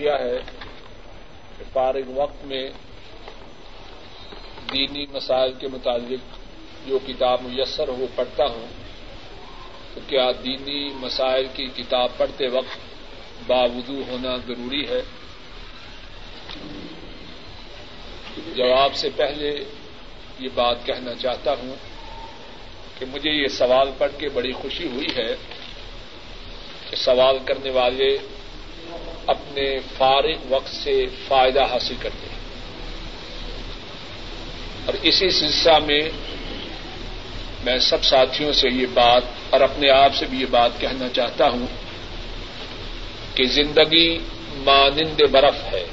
[0.00, 0.38] کیا ہے
[1.58, 2.68] کہ فارغ وقت میں
[4.72, 6.38] دینی مسائل کے متعلق
[6.86, 8.66] جو کتاب میسر ہو پڑھتا ہوں،
[9.94, 12.78] تو کیا دینی مسائل کی کتاب پڑھتے وقت
[13.46, 15.00] باوضو ہونا ضروری ہے؟
[18.56, 19.64] جواب سے پہلے
[20.38, 21.74] یہ بات کہنا چاہتا ہوں
[22.98, 25.34] کہ مجھے یہ سوال پڑھ کے بڑی خوشی ہوئی ہے
[26.90, 28.16] کہ سوال کرنے والے
[29.50, 32.38] اپنے فارغ وقت سے فائدہ حاصل کرتے ہیں۔
[34.86, 36.00] اور اسی سلسلہ میں
[37.64, 41.48] میں سب ساتھیوں سے یہ بات اور اپنے آپ سے بھی یہ بات کہنا چاہتا
[41.48, 41.66] ہوں
[43.34, 44.18] کہ زندگی
[44.54, 45.86] مانند برف ہے۔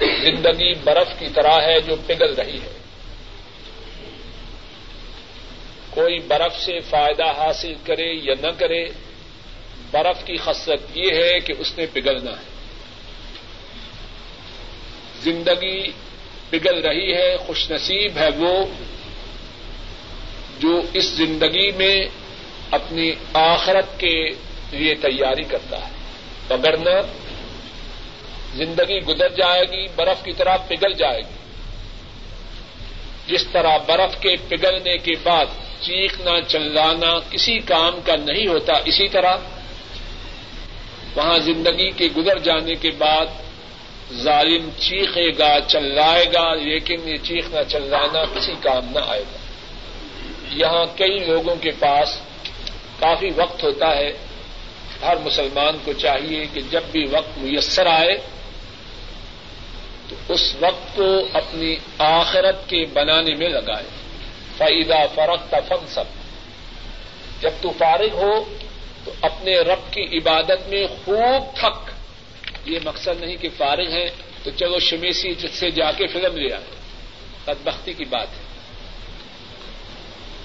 [0.00, 2.78] زندگی برف کی طرح ہے جو پگھل رہی ہے۔
[5.90, 8.86] کوئی برف سے فائدہ حاصل کرے یا نہ کرے
[9.90, 12.58] برف کی خصلت یہ ہے کہ اس نے پگھلنا ہے۔
[15.22, 15.88] زندگی
[16.50, 18.64] پگھل رہی ہے، خوش نصیب ہے وہ
[20.58, 22.02] جو اس زندگی میں
[22.70, 24.30] اپنی آخرت کے
[24.70, 25.92] لیے تیاری کرتا ہے۔
[26.50, 27.00] وگرنہ
[28.54, 31.38] زندگی گزر جائے گی، برف کی طرح پگھل جائے گی۔
[33.26, 35.46] جس طرح برف کے پگھلنے کے بعد
[35.80, 39.36] چیخنا، چلانا کسی کام کا نہیں ہوتا، اسی طرح
[41.16, 43.26] وہاں زندگی کے گزر جانے کے بعد
[44.12, 49.38] ظالم چیخے گا، چلائے گا، لیکن یہ چیخنا چلانا کسی کام نہ آئے گا۔
[50.50, 52.20] یہاں کئی لوگوں کے پاس
[53.00, 54.12] کافی وقت ہوتا ہے۔
[55.02, 58.16] ہر مسلمان کو چاہیے کہ جب بھی وقت میسر آئے،
[60.08, 63.86] تو اس وقت کو اپنی آخرت کے بنانے میں لگائے۔
[64.56, 66.04] فعدہ فرق فن سب
[67.40, 68.44] جب تو فارغ ہو
[69.04, 71.90] تو اپنے رب کی عبادت میں خوب تھک۔
[72.68, 74.10] یہ مقصد نہیں کہ فارغ ہے
[74.42, 76.64] تو چلو شمیسی جس سے جا کے فلم لے آئے۔
[77.44, 78.48] بدبختی کی بات ہے۔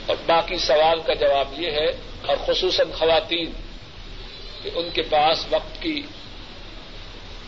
[0.06, 1.86] اور باقی سوال کا جواب یہ ہے،
[2.26, 3.52] اور خصوصاً خواتین،
[4.64, 6.02] کہ ان کے پاس وقت کی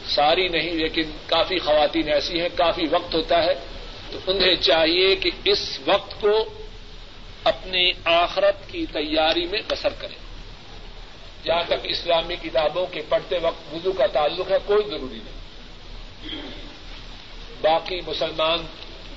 [0.10, 3.54] ساری نہیں، لیکن کافی خواتین ایسی ہیں، کافی وقت ہوتا ہے۔
[4.12, 6.46] تو انہیں چاہیے کہ اس وقت کو
[7.44, 10.25] اپنی آخرت کی تیاری میں بسر کریں۔
[11.46, 15.36] جہاں تک اسلامی کتابوں کے پڑھتے وقت وضو کا تعلق ہے، کوئی ضروری نہیں۔
[17.62, 18.60] باقی مسلمان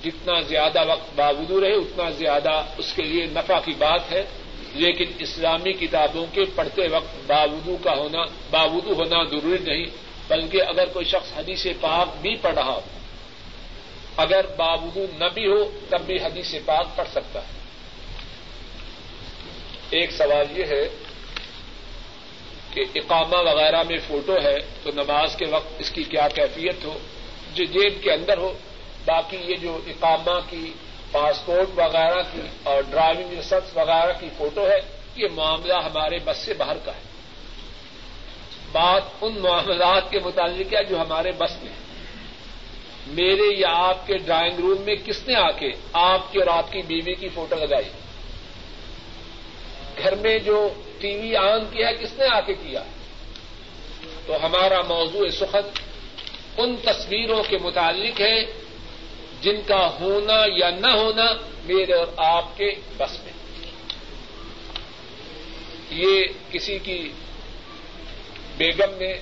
[0.05, 4.25] جتنا زیادہ وقت باوضو رہے، اتنا زیادہ اس کے لیے نفع کی بات ہے۔
[4.75, 9.87] لیکن اسلامی کتابوں کے پڑھتے وقت باوضو کا ہونا، باوضو ہونا ضروری نہیں،
[10.29, 12.81] بلکہ اگر کوئی شخص حدیث پاک بھی پڑھ رہا ہو،
[14.17, 17.59] اگر باوضو نہ بھی ہو، تب بھی حدیث پاک پڑھ سکتا ہے۔
[19.91, 21.08] ایک سوال یہ ہے
[22.71, 26.99] کہ اقامہ وغیرہ میں فوٹو ہے تو نماز کے وقت اس کی کیا کیفیت ہو،
[27.55, 28.59] جو جیب کے اندر ہو،
[29.05, 30.73] باقی یہ جو اقامہ کی
[31.13, 34.79] پاسپورٹ وغیرہ کی اور ڈرائیونگ لائسنس وغیرہ کی فوٹو ہے،
[35.17, 37.01] یہ معاملہ ہمارے بس سے باہر کا ہے۔
[38.73, 41.89] بات ان معاملات کے متعلق ہے جو ہمارے بس میں ہے۔
[43.07, 46.73] میرے یا آپ کے ڈرائنگ روم میں کس نے آ کے آپ کی اور آپ
[46.73, 47.89] کی بیوی کی فوٹو لگائی؟
[50.03, 50.69] گھر میں جو
[51.01, 52.83] ٹی وی آن کیا ہے، کس نے آ کے کیا؟
[54.27, 55.69] تو ہمارا موضوع سخن
[56.57, 58.45] ان تصویروں کے متعلق ہے
[59.41, 61.25] جن کا ہونا یا نہ ہونا
[61.65, 63.33] میرے اور آپ کے بس میں۔
[65.91, 67.13] یہ کسی کی
[68.57, 69.13] بیگم نے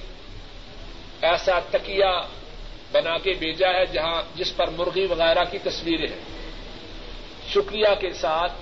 [1.23, 2.21] ایسا تکیا
[2.93, 6.51] بنا کے بھیجا ہے جہاں جس پر مرغی وغیرہ کی تصویریں ہیں۔
[7.55, 8.53] شکریہ کے ساتھ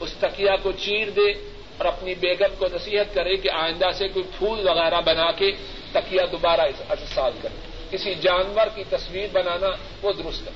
[0.00, 4.24] اس تکیا کو چیر دے۔ اور اپنی بیگم کو نصیحت کرے کہ آئندہ سے کوئی
[4.38, 5.50] پھول وغیرہ بنا کے
[5.92, 9.66] تکیا دوبارہ ارسال کرے۔ کسی جانور کی تصویر بنانا
[10.02, 10.52] وہ درست ہے۔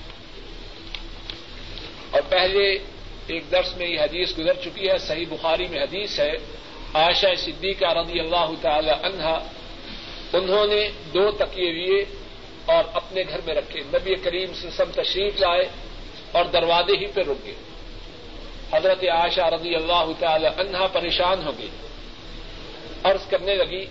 [2.11, 2.79] اور پہلے
[3.27, 6.33] ایک درس میں یہ حدیث گزر چکی ہے، صحیح بخاری میں حدیث ہے،
[6.95, 9.45] عائشہ صدیقہ رضی اللہ تعالی عنہا،
[10.33, 12.05] انہوں نے دو تکیے لیے
[12.67, 15.69] اور اپنے گھر میں رکھے۔ نبی کریم سے سم تشریف لائے
[16.33, 17.55] اور دروازے ہی پہ رک گئے۔
[18.73, 21.69] حضرت عائشہ رضی اللہ تعالی عنہا پریشان ہو گئی
[23.05, 23.87] عرض کرنے لگی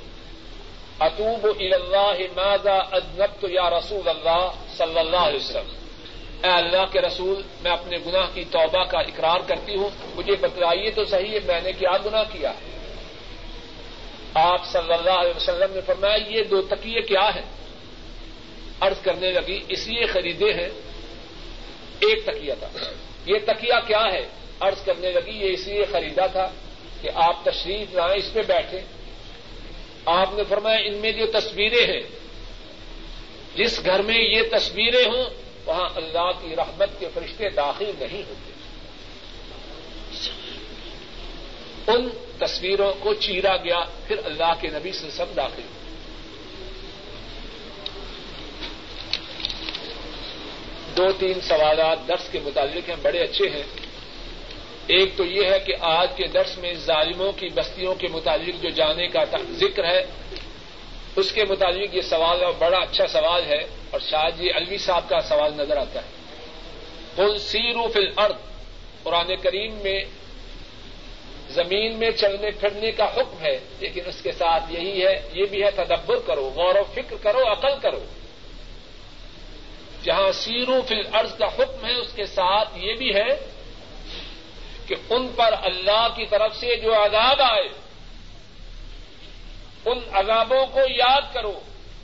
[0.99, 5.75] اطوب اللہ ماذا ازنبت یا رسول اللہ صلی اللہ علیہ وسلم؟
[6.43, 10.91] اے اللہ کے رسول، میں اپنے گناہ کی توبہ کا اقرار کرتی ہوں، مجھے بتلائیے
[10.91, 12.53] تو صحیح ہے، میں نے کیا گناہ کیا؟
[14.33, 17.41] آپ صلی اللہ علیہ وسلم نے فرمایا، یہ دو تکیے کیا ہے
[18.79, 20.69] عرض کرنے لگی، اس لیے خریدے ہیں،
[21.99, 22.67] ایک تکیا تھا۔
[23.25, 24.27] یہ تکیا کیا ہے؟
[24.59, 26.51] عرض کرنے لگی، یہ اس لیے خریدا تھا
[27.01, 28.79] کہ آپ تشریف لائیں، اس پہ بیٹھے
[30.05, 32.01] آپ نے فرمایا، ان میں جو تصویریں ہیں،
[33.55, 35.25] جس گھر میں یہ تصویریں ہوں،
[35.65, 38.51] وہاں اللہ کی رحمت کے فرشتے داخل نہیں ہوتے۔
[41.87, 42.09] ان
[42.39, 45.87] تصویروں کو چیرا گیا، پھر اللہ کے نبی سے سب داخل۔ ہوئے
[50.97, 53.86] دو تین سوالات درس کے متعلق ہیں، بڑے اچھے ہیں۔
[54.87, 58.69] ایک تو یہ ہے کہ آج کے درس میں ظالموں کی بستیوں کے متعلق جو
[58.69, 60.03] جانے کا ذکر ہے،
[61.15, 63.59] اس کے متعلق یہ سوال بڑا اچھا سوال ہے
[63.91, 66.15] اور شاید یہ الوی صاحب کا سوال نظر آتا ہے۔
[67.15, 68.35] کل سیرو فل ارد
[69.03, 69.99] قرآن کریم میں
[71.49, 75.63] زمین میں چلنے پھرنے کا حکم ہے، لیکن اس کے ساتھ یہی ہے، یہ بھی
[75.63, 78.03] ہے تدبر کرو، غور و فکر کرو، عقل کرو۔
[80.03, 83.56] جہاں سیرو فل ارض کا حکم ہے، اس کے ساتھ یہ بھی ہے
[84.87, 87.69] کہ ان پر اللہ کی طرف سے جو عذاب آئے،
[89.85, 91.59] ان عذابوں کو یاد کرو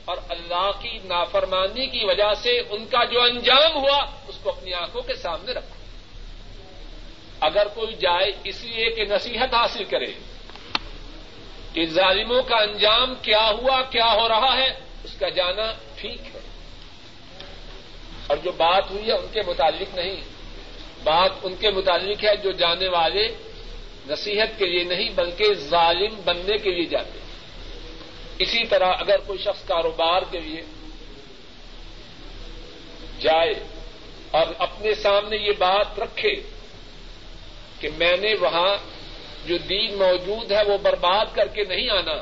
[0.05, 4.73] اور اللہ کی نافرمانی کی وجہ سے ان کا جو انجام ہوا، اس کو اپنی
[4.73, 5.75] آنکھوں کے سامنے رکھو۔
[7.39, 10.13] اگر کوئی جائے اس لیے کہ نصیحت حاصل کرے
[11.73, 16.39] کہ ظالموں کا انجام کیا ہوا، کیا ہو رہا ہے، اس کا جانا ٹھیک ہے۔
[18.27, 20.32] اور جو بات ہوئی ہے، ان کے متعلق نہیں۔
[21.03, 23.27] بات ان کے متعلق ہے جو جانے والے
[24.07, 27.19] نصیحت کے لیے نہیں، بلکہ ظالم بننے کے لیے جاتے
[28.39, 30.61] اسی طرح اگر کوئی شخص کاروبار کے لیے
[33.19, 33.53] جائے
[34.31, 36.33] اور اپنے سامنے یہ بات رکھے
[37.79, 38.75] کہ میں نے وہاں
[39.45, 42.15] جو دین موجود ہے وہ برباد کر کے نہیں آنا،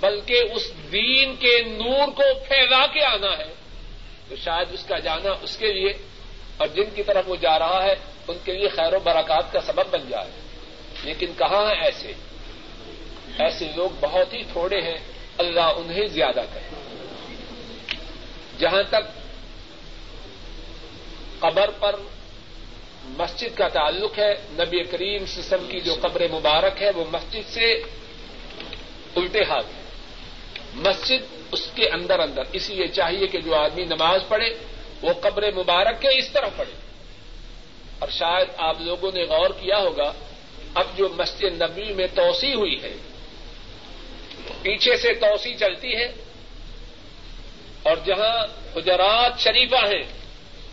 [0.00, 3.52] بلکہ اس دین کے نور کو پھیلا کے آنا ہے،
[4.28, 5.92] تو شاید اس کا جانا اس کے لیے
[6.58, 7.94] اور جن کی طرف وہ جا رہا ہے،
[8.28, 10.30] ان کے لیے خیر و برکات کا سبب بن جائے۔
[11.04, 12.12] لیکن کہاں ہیں ایسے؟
[13.38, 14.98] ایسے لوگ بہت ہی تھوڑے ہیں،
[15.38, 16.74] اللہ انہیں زیادہ کرے۔
[18.58, 19.18] جہاں تک
[21.38, 21.96] قبر پر
[23.04, 27.74] مسجد کا تعلق ہے، نبی کریم سسم کی جو قبر مبارک ہے، وہ مسجد سے
[29.16, 29.82] الٹے ہاتھ ہے۔
[30.74, 34.54] مسجد اس کے اندر اندر اسی لیے چاہیے کہ جو آدمی نماز پڑھے
[35.02, 36.72] وہ قبر مبارک کے اس طرح پڑھے
[37.98, 40.12] اور شاید آپ لوگوں نے غور کیا ہوگا،
[40.74, 42.92] اب جو مسجد نبی میں توسیع ہوئی ہے،
[44.62, 46.12] پیچھے سے توسیع چلتی ہے،
[47.82, 48.46] اور جہاں
[48.76, 50.02] حجرات شریفہ ہیں،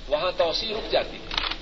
[0.08, 1.56] وہاں توسیع رک جاتی ہے۔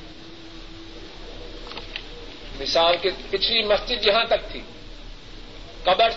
[2.60, 4.62] مثال کے پچھلی مسجد یہاں تک تھی۔
[5.84, 6.10] قبر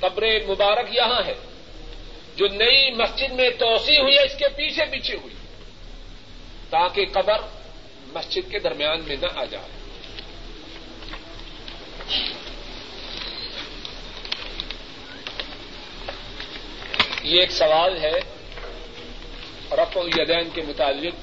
[0.00, 1.34] قبر مبارک یہاں ہے۔
[2.36, 5.34] جو نئی مسجد میں توسیع ہوئی ہے، اس کے پیچھے پیچھے ہوئی۔
[6.70, 7.38] تاکہ قبر
[8.12, 9.68] مسجد کے درمیان میں نہ آ جائے۔
[17.22, 18.20] یہ ایک سوال ہے
[19.72, 21.14] رف الیدین کے متعلق۔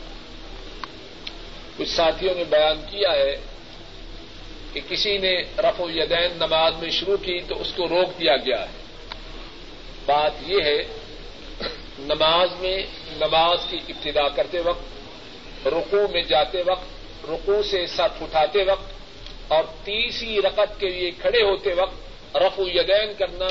[1.78, 3.38] کچھ ساتھیوں نے بیان کیا ہے
[4.74, 8.62] کہ کسی نے رف الیدین نماز میں شروع کی تو اس کو روک دیا گیا
[8.62, 8.82] ہے۔
[10.06, 10.84] بات یہ ہے،
[12.00, 12.84] نماز میں
[13.18, 15.01] نماز کی ابتدا کرتے وقت
[15.66, 16.86] رقو میں جاتے وقت
[17.30, 18.92] رقو سے سر اٹھاتے وقت
[19.48, 21.96] اور تیسری رقط کے لیے کھڑے ہوتے وقت
[22.38, 23.48] رف الیدین کرنا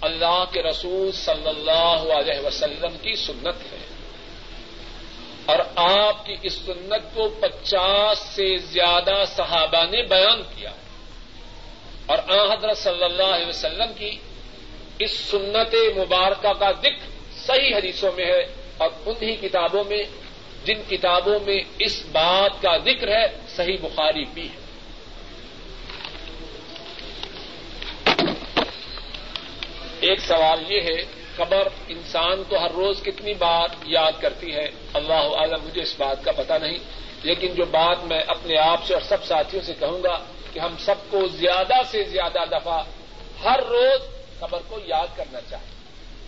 [0.00, 3.78] اللہ کے رسول صلی اللہ علیہ وسلم کی سنت ہے۔
[5.44, 10.70] اور آپ کی اس سنت کو پچاس سے زیادہ صحابہ نے بیان کیا۔
[12.06, 14.16] اور آ حضرت صلی اللہ علیہ وسلم کی
[14.98, 17.10] اس سنت مبارکہ کا ذکر
[17.46, 18.46] صحیح حدیثوں میں ہے
[18.76, 20.02] اور انہی کتابوں میں
[20.66, 24.56] جن کتابوں میں اس بات کا ذکر ہے، صحیح بخاری بھی ہے۔
[30.00, 31.04] ایک سوال یہ ہے،
[31.36, 36.24] قبر انسان کو ہر روز کتنی بار یاد کرتی ہے؟ اللہ عالم مجھے اس بات
[36.24, 36.78] کا پتہ نہیں۔
[37.22, 40.74] لیکن جو بات میں اپنے آپ سے اور سب ساتھیوں سے کہوں گا کہ ہم
[40.78, 42.82] سب کو زیادہ سے زیادہ دفعہ
[43.44, 44.00] ہر روز
[44.40, 45.72] قبر کو یاد کرنا چاہیے۔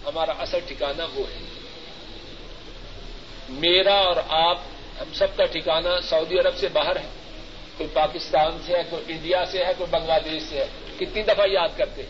[0.07, 1.58] ہمارا اصل ٹھکانا وہ ہے۔
[3.49, 4.59] میرا اور آپ،
[5.01, 7.09] ہم سب کا ٹھکانا سعودی عرب سے باہر ہے۔
[7.77, 11.47] کوئی پاکستان سے ہے، کوئی انڈیا سے ہے، کوئی بنگلہ دیش سے ہے۔ کتنی دفعہ
[11.49, 12.03] یاد کرتے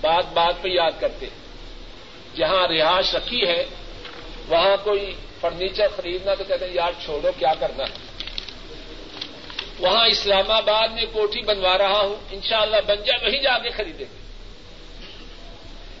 [0.00, 1.26] بات بات پہ یاد کرتے
[2.36, 3.64] جہاں رہائش رکھی ہے،
[4.48, 8.12] وہاں کوئی فرنیچر خریدنا تو کہتے ہیں، یار چھوڑو، کیا کرنا؟ ہے
[9.78, 14.06] وہاں اسلام آباد میں کوٹھی بنوا رہا ہوں، انشاءاللہ بن جائے وہیں جا کے خریدیں۔
[14.10, 14.22] گے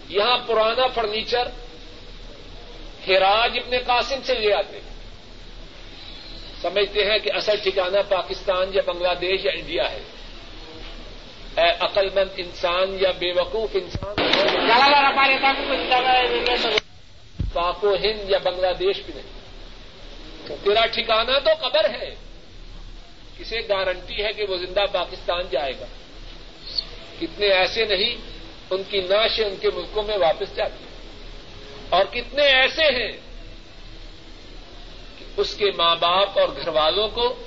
[0.08, 1.48] یہاں پرانا فرنیچر
[3.08, 4.92] ہراج ابن قاسم سے لے آتے ہیں۔
[6.62, 10.00] سمجھتے ہیں کہ اصل ٹھکانا پاکستان یا بنگلہ دیش یا انڈیا ہے۔
[11.56, 14.14] اے عقل مند انسان یا بے وقوف انسان۔
[17.52, 19.42] پاک و ہند یا بنگلہ دیش بھی نہیں۔
[20.64, 22.14] تیرا ٹھکانا تو قبر ہے۔
[23.38, 25.86] کسے گارنٹی ہے کہ وہ زندہ پاکستان جائے گا۔
[27.20, 28.14] کتنے ایسے نہیں،
[28.70, 30.84] ان کی ناشیں ان کے ملکوں میں واپس جاتی۔
[31.92, 33.12] اور کتنے ایسے ہیں
[35.18, 37.42] کہ اس کے ماں باپ اور گھر والوں کو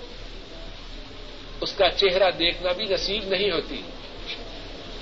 [1.62, 3.82] اس کا چہرہ دیکھنا بھی نصیب نہیں ہوتی۔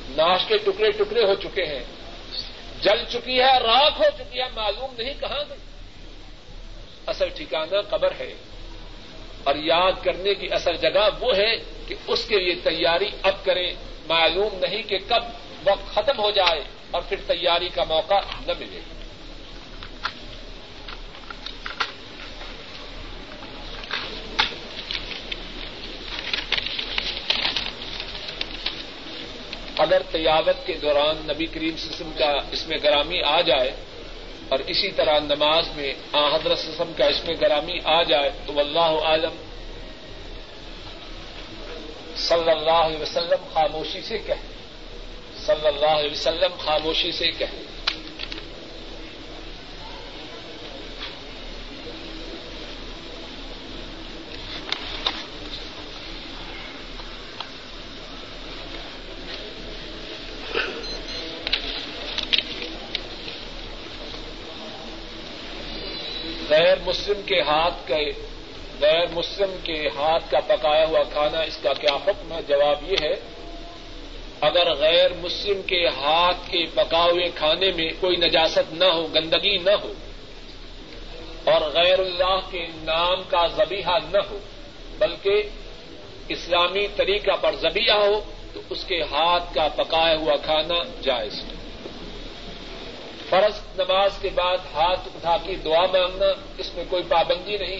[0.09, 1.83] ناش کے ٹکڑے ٹکڑے ہو چکے ہیں۔
[2.81, 5.57] جل چکی ہے راک ہو چکی ہے، معلوم نہیں کہاں گئی۔
[7.07, 8.33] اصل ٹھکانا قبر ہے۔
[9.43, 11.57] اور یاد کرنے کی اصل جگہ وہ ہے
[11.87, 13.73] کہ اس کے لیے تیاری اب کریں۔
[14.07, 15.23] معلوم نہیں کہ کب
[15.65, 19.02] وقت ختم ہو جائے اور پھر تیاری کا موقع نہ ملے۔
[29.79, 33.71] اگر تیاوت کے دوران نبی کریم سسم کا اس میں گرامی آ جائے
[34.49, 38.59] اور اسی طرح نماز میں آ حضرت سسم کا اس میں گرامی آ جائے تو
[38.59, 39.35] اللہ عالم
[42.15, 44.51] صلی اللہ علیہ وسلم خاموشی سے کہیں
[45.45, 47.61] صلی اللہ علیہ وسلم خاموشی سے کہیں
[66.53, 68.03] غیر مسلم کے ہاتھ کے
[68.79, 72.97] غیر مسلم کے ہاتھ کا پکایا ہوا کھانا، اس کا کیا حکم ہے؟ جواب یہ
[73.01, 73.13] ہے،
[74.41, 79.57] اگر غیر مسلم کے ہاتھ کے پکا ہوئے کھانے میں کوئی نجاست نہ ہو، گندگی
[79.57, 79.93] نہ ہو،
[81.45, 84.37] اور غیر اللہ کے نام کا زبیحہ نہ ہو،
[84.99, 85.41] بلکہ
[86.35, 88.19] اسلامی طریقہ پر زبیہ ہو،
[88.53, 91.41] تو اس کے ہاتھ کا پکایا ہوا کھانا جائز
[93.33, 96.25] فرض نماز کے بعد ہاتھ اٹھا کے دعا مانگنا
[96.57, 97.79] اس میں کوئی پابندی نہیں۔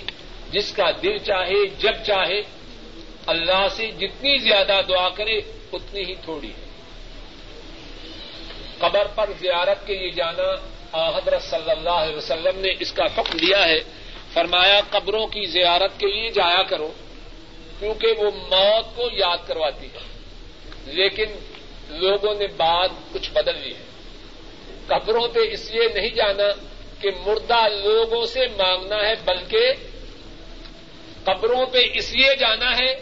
[0.52, 2.42] جس کا دل چاہے، جب چاہے،
[3.26, 5.38] اللہ سے جتنی زیادہ دعا کرے،
[5.74, 6.66] اتنی ہی تھوڑی ہے۔
[8.78, 10.54] قبر پر زیارت کے لیے جانا
[11.18, 13.80] حضرت صلی اللہ علیہ وسلم نے اس کا حکم دیا ہے۔
[14.34, 16.92] فرمایا، قبروں کی زیارت کے لیے جایا کرو،
[17.80, 20.00] کیونکہ وہ موت کو یاد کرواتی ہے۔
[20.86, 21.26] لیکن
[21.90, 23.93] لوگوں نے بات کچھ بدل لی ہے۔
[24.88, 26.44] قبروں پہ اس لیے نہیں جانا
[27.02, 29.74] کہ مردہ لوگوں سے مانگنا ہے، بلکہ
[31.24, 33.02] قبروں پہ اس لیے جانا ہے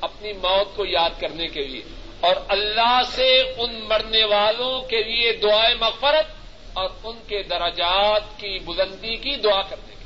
[0.00, 1.82] اپنی موت کو یاد کرنے کے لیے۔
[2.20, 6.24] اور اللہ سے ان مرنے والوں کے لیے دعائیں مغفرت
[6.72, 10.02] اور ان کے درجات کی بلندی کی دعا کرنے کے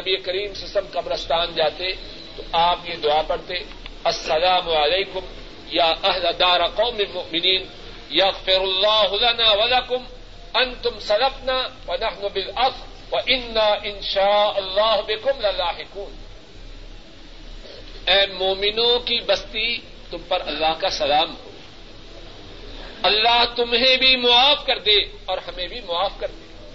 [0.00, 1.92] نبی کریم سسم قبرستان جاتے
[2.36, 3.54] تو آپ یہ دعا پڑھتے،
[4.04, 5.20] السلام علیکم
[5.68, 7.66] یا اہل دار قوم المؤمنین
[8.14, 10.04] یا اللہ لنا ولکم
[10.54, 12.72] انتم سلفنا ونحن بالاخ
[13.10, 16.14] وانا ان شاء اللہ بكم للاحقون.
[18.06, 19.78] اے مومنوں کی بستی
[20.10, 21.50] تم پر اللہ کا سلام ہو۔
[23.02, 26.68] اللہ تمہیں بھی معاف کر دے اور ہمیں بھی معاف کر دے۔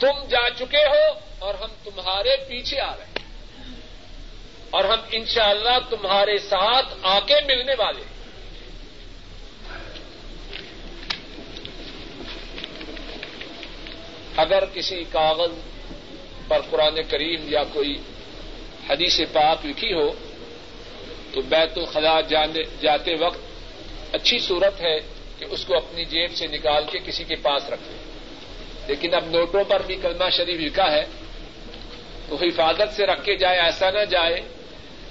[0.00, 3.24] تم جا چکے ہو اور ہم تمہارے پیچھے آ رہے ہیں۔
[4.70, 8.11] اور ہم انشاءاللہ تمہارے ساتھ آ کے ملنے والے ہیں۔
[14.36, 15.50] اگر کسی کاغذ
[16.48, 17.96] پر قرآن کریم یا کوئی
[18.90, 20.10] حدیث پاک لکھی ہو،
[21.32, 22.20] تو بیت الخلاء
[22.80, 23.38] جاتے وقت
[24.12, 24.98] اچھی صورت ہے
[25.38, 27.98] کہ اس کو اپنی جیب سے نکال کے کسی کے پاس رکھیں
[28.86, 31.04] لیکن اب نوٹوں پر بھی کلمہ شریف لکھا ہے،
[32.28, 34.40] تو حفاظت سے رکھ کے جائے، ایسا نہ جائے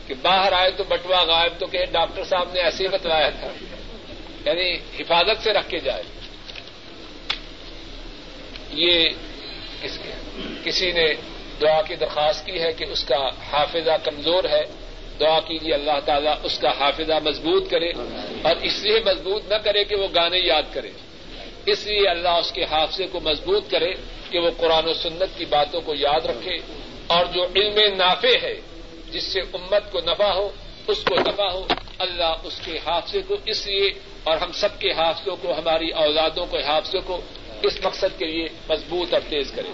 [0.07, 3.47] کہ باہر آئے تو بٹوا غائب تو کہ ڈاکٹر صاحب نے ایسے بتلایا تھا۔
[4.45, 6.03] یعنی حفاظت سے رکھ کے جائے۔
[8.73, 9.09] یہ
[10.63, 11.13] کسی نے
[11.61, 14.63] دعا کی درخواست کی ہے کہ اس کا حافظہ کمزور ہے،
[15.19, 17.91] دعا کیجیے اللہ تعالیٰ اس کا حافظہ مضبوط کرے
[18.41, 20.89] اور اس لیے مضبوط نہ کرے کہ وہ گانے یاد کرے۔
[21.65, 23.93] اس لیے اللہ اس کے حافظے کو مضبوط کرے
[24.29, 26.57] کہ وہ قرآن و سنت کی باتوں کو یاد رکھے
[27.07, 28.55] اور جو علم نافع ہے،
[29.11, 30.49] جس سے امت کو نفع ہو،
[30.87, 31.65] اس کو نفع ہو،
[31.99, 33.89] اللہ اس کے حافظے کو اس لیے
[34.23, 37.21] اور ہم سب کے حافظوں کو، ہماری اولادوں کے حافظوں کو
[37.63, 39.69] اس مقصد کے لیے مضبوط اور تیز کرے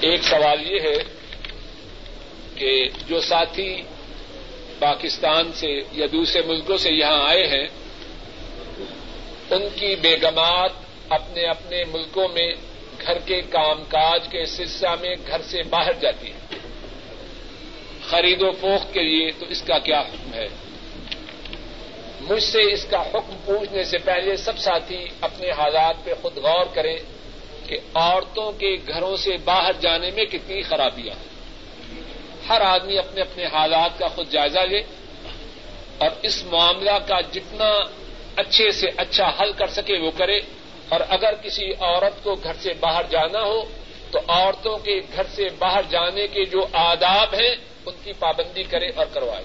[0.00, 0.98] ایک سوال یہ ہے
[2.54, 3.82] کہ جو ساتھی
[4.78, 7.66] پاکستان سے یا دوسرے ملکوں سے یہاں آئے ہیں،
[9.50, 10.70] ان کی بیگمات
[11.08, 12.52] اپنے اپنے ملکوں میں
[13.06, 16.56] گھر کے کام کاج کے سلسلہ میں گھر سے باہر جاتی ہے۔
[18.10, 20.46] خرید و فوخت کے لیے تو اس کا کیا حکم ہے؟
[22.20, 26.64] مجھ سے اس کا حکم پوچھنے سے پہلے سب ساتھی اپنے حالات پہ خود غور
[26.74, 26.96] کریں
[27.66, 31.30] کہ عورتوں کے گھروں سے باہر جانے میں کتنی خرابیاں ہیں۔
[32.48, 34.82] ہر آدمی اپنے اپنے حالات کا خود جائزہ لے
[35.98, 37.80] اور اس معاملہ کا جتنا
[38.36, 40.40] اچھے سے اچھا حل کر سکے وہ کرے۔
[40.90, 43.60] اور اگر کسی عورت کو گھر سے باہر جانا ہو،
[44.10, 47.54] تو عورتوں کے گھر سے باہر جانے کے جو آداب ہیں،
[47.86, 49.44] ان کی پابندی کرے اور کروائے۔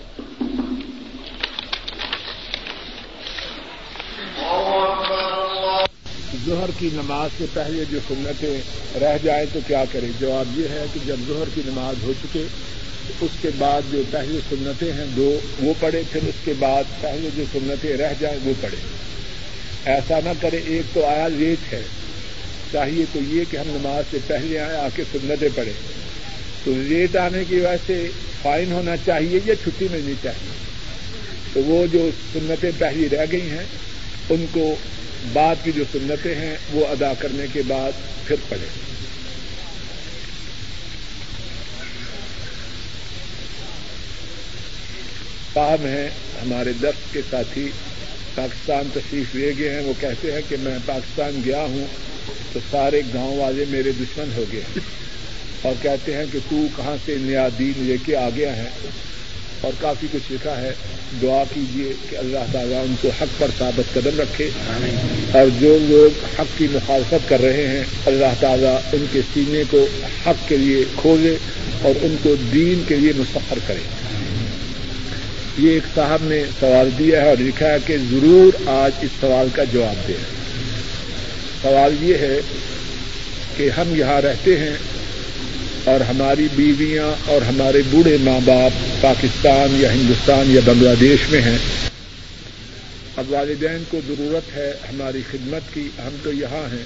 [6.46, 8.58] ظہر کی نماز سے پہلے جو سنتیں
[9.00, 12.44] رہ جائیں تو کیا کرے جواب یہ ہے کہ جب ظہر کی نماز ہو چکے
[13.08, 17.02] تو اس کے بعد جو پہلے سنتیں ہیں، دو وہ پڑھے پھر اس کے بعد
[17.02, 18.78] پہلے جو سنتیں رہ جائیں وہ پڑھے
[19.86, 21.82] ایسا نہ کرے، ایک تو آیا لیٹ ہے۔
[22.72, 25.74] چاہیے تو یہ کہ ہم نماز سے پہلے آئے آ کے سنتیں پڑھیں۔
[26.64, 28.08] تو لیٹ آنے کی وجہ سے
[28.42, 30.52] فائن ہونا چاہیے یا چھٹی ملنی چاہیے؟
[31.54, 33.64] تو وہ جو سنتیں پہلی رہ گئی ہیں،
[34.30, 34.76] ان کو
[35.34, 37.92] بعد کی جو سنتیں ہیں، وہ ادا کرنے کے بعد
[38.28, 38.86] پھر پڑھیں۔
[45.54, 46.10] صاحب ہیں
[46.42, 47.70] ہمارے دست کے ساتھی
[48.36, 51.86] پاکستان تشریف لے گئے ہیں وہ کہتے ہیں کہ میں پاکستان گیا ہوں
[52.54, 54.80] تو سارے گاؤں والے میرے دشمن ہو گئے ہیں۔
[55.62, 58.70] اور کہتے ہیں کہ تو کہاں سے نیا دین لے کے آ گیا ہے۔
[59.62, 60.74] اور کافی کچھ لکھا ہے۔
[61.22, 64.50] دعا کیجیے کہ اللہ تعالیٰ ان کو حق پر ثابت قدم رکھے۔
[65.32, 69.88] اور جو لوگ حق کی مخالفت کر رہے ہیں اللہ تعالیٰ ان کے سینے کو
[70.26, 71.38] حق کے لیے کھولے
[71.82, 73.82] اور ان کو دین کے لیے مسفر کرے۔
[75.58, 79.48] یہ ایک صاحب نے سوال دیا ہے اور لکھا ہے کہ ضرور آج اس سوال
[79.54, 80.24] کا جواب دیں۔
[81.62, 82.40] سوال یہ ہے
[83.58, 84.78] کہ ہم یہاں رہتے ہیں
[85.84, 91.42] اور ہماری بیویاں اور ہمارے بوڑھے ماں باپ پاکستان یا ہندوستان یا بنگلہ دیش میں
[91.42, 91.58] ہیں۔
[93.18, 96.86] اب والدین کو ضرورت ہے ہماری خدمت کی۔ ہم تو یہاں ہیں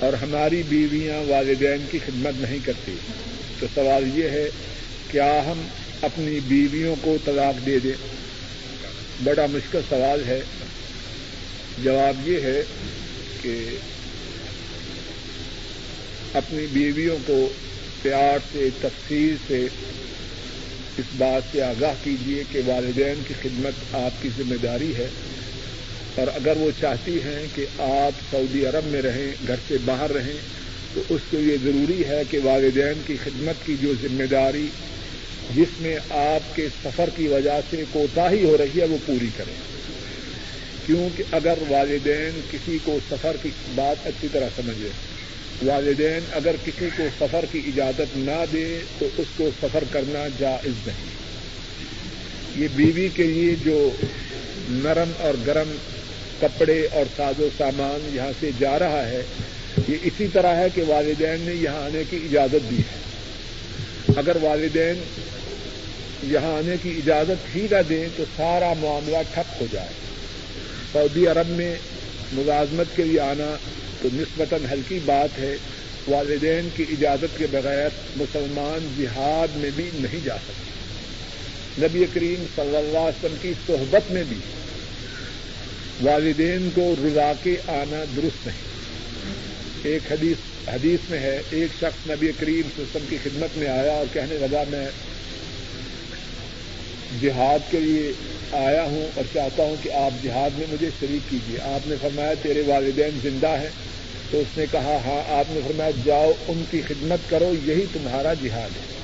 [0.00, 2.92] اور ہماری بیویاں والدین کی خدمت نہیں کرتی۔
[3.60, 4.48] تو سوال یہ ہے،
[5.10, 5.62] کیا ہم
[6.02, 7.92] اپنی بیویوں کو طلاق دے دیں
[9.24, 10.40] بڑا مشکل سوال ہے۔
[11.82, 12.62] جواب یہ ہے
[13.42, 13.68] کہ
[16.34, 17.48] اپنی بیویوں کو
[18.02, 19.66] پیار سے، تفصیل سے
[20.98, 25.08] اس بات سے آگاہ کیجیے کہ والدین کی خدمت آپ کی ذمہ داری ہے۔
[26.14, 30.36] اور اگر وہ چاہتی ہیں کہ آپ سعودی عرب میں رہیں، گھر سے باہر رہیں،
[30.94, 34.66] تو اس کے لیے ضروری ہے کہ والدین کی خدمت کی جو ذمہ داری
[35.54, 39.54] جس میں آپ کے سفر کی وجہ سے کوتاہی ہو رہی ہے، وہ پوری کریں۔
[40.86, 44.88] کیونکہ اگر والدین کسی کو سفر کی بات اچھی طرح سمجھے،
[45.62, 50.86] والدین اگر کسی کو سفر کی اجازت نہ دے، تو اس کو سفر کرنا جائز
[50.86, 51.06] نہیں۔
[52.56, 53.90] یہ بیوی کے لیے جو
[54.68, 55.76] نرم اور گرم
[56.40, 59.22] کپڑے اور ساز و سامان یہاں سے جا رہا ہے،
[59.88, 63.15] یہ اسی طرح ہے کہ والدین نے یہاں آنے کی اجازت دی ہے۔
[64.16, 65.00] اگر والدین
[66.22, 69.92] یہاں آنے کی اجازت ہی نہ دیں تو سارا معاملہ ٹھپ ہو جائے۔
[70.92, 71.74] سعودی عرب میں
[72.32, 73.56] ملازمت کے لیے آنا
[74.02, 75.56] تو نسبتاً ہلکی بات ہے۔
[76.06, 80.66] والدین کی اجازت کے بغیر مسلمان جہاد میں بھی نہیں جا سکتے۔
[81.86, 84.38] نبی کریم صلی اللہ علیہ وسلم کی صحبت میں بھی
[86.00, 88.75] والدین کو رضا کے آنا درست نہیں۔
[89.82, 90.36] ایک حدیث
[90.74, 94.64] حدیث میں ہے، ایک شخص نبی کریم صلی کی خدمت میں آیا اور کہنے لگا،
[94.68, 94.86] میں
[97.22, 98.12] جہاد کے لیے
[98.52, 102.34] آیا ہوں اور چاہتا ہوں کہ آپ جہاد میں مجھے شریک کیجیے۔ آپ نے فرمایا،
[102.34, 103.70] تیرے والدین زندہ ہیں۔
[104.30, 108.34] تو اس نے کہا ہاں آپ نے فرمایا، جاؤ، ان کی خدمت کرو، یہی تمہارا
[108.34, 108.96] جہاد ہے۔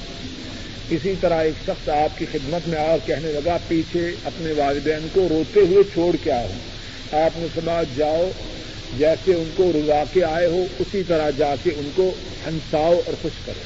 [0.90, 5.08] اسی طرح ایک شخص آپ کی خدمت میں آ اور کہنے لگا، پیچھے اپنے والدین
[5.12, 6.48] کو روتے ہوئے چھوڑ کے آؤ۔
[7.12, 8.30] آپ نے فرمایا، جاؤ
[8.98, 12.14] جیسے ان کو رضا کے آئے ہو، اسی طرح جا کے ان کو
[12.46, 13.62] ہنساؤ اور خوش کرو۔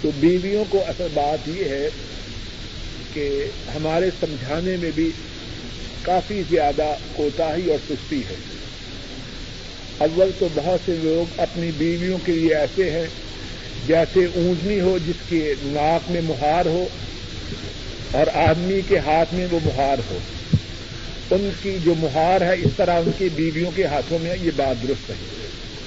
[0.00, 1.88] تو بیویوں کو اصل بات یہ ہے
[3.12, 5.12] کہ ہمارے سمجھانے میں بھی
[6.02, 8.36] کافی زیادہ کوتاہی اور سستی ہے۔
[9.98, 13.06] اول تو بہت سے لوگ اپنی بیویوں کے لیے ایسے ہیں،
[13.86, 16.86] جیسے اونجنی ہو جس کے ناک میں مہار ہو
[18.12, 20.18] اور آدمی کے ہاتھ میں وہ مہار ہو۔
[21.30, 24.82] ان کی جو مہار ہے اس طرح ان کی بیویوں کے ہاتھوں میں یہ بات
[24.82, 25.14] درست ہے۔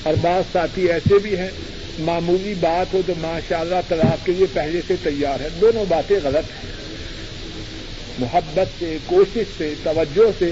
[0.03, 1.49] اور بعض ساتھی ایسے بھی ہیں،
[1.99, 6.15] معمولی بات ہو تو ماشاء اللہ طلاق کے لیے پہلے سے تیار ہے دونوں باتیں
[6.23, 6.71] غلط ہیں۔
[8.19, 10.51] محبت سے، کوشش سے، توجہ سے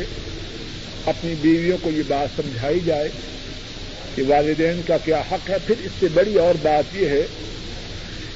[1.06, 3.10] اپنی بیویوں کو یہ بات سمجھائی جائے
[4.15, 7.23] کہ والدین کا کیا حق ہے۔ پھر اس سے بڑی اور بات یہ ہے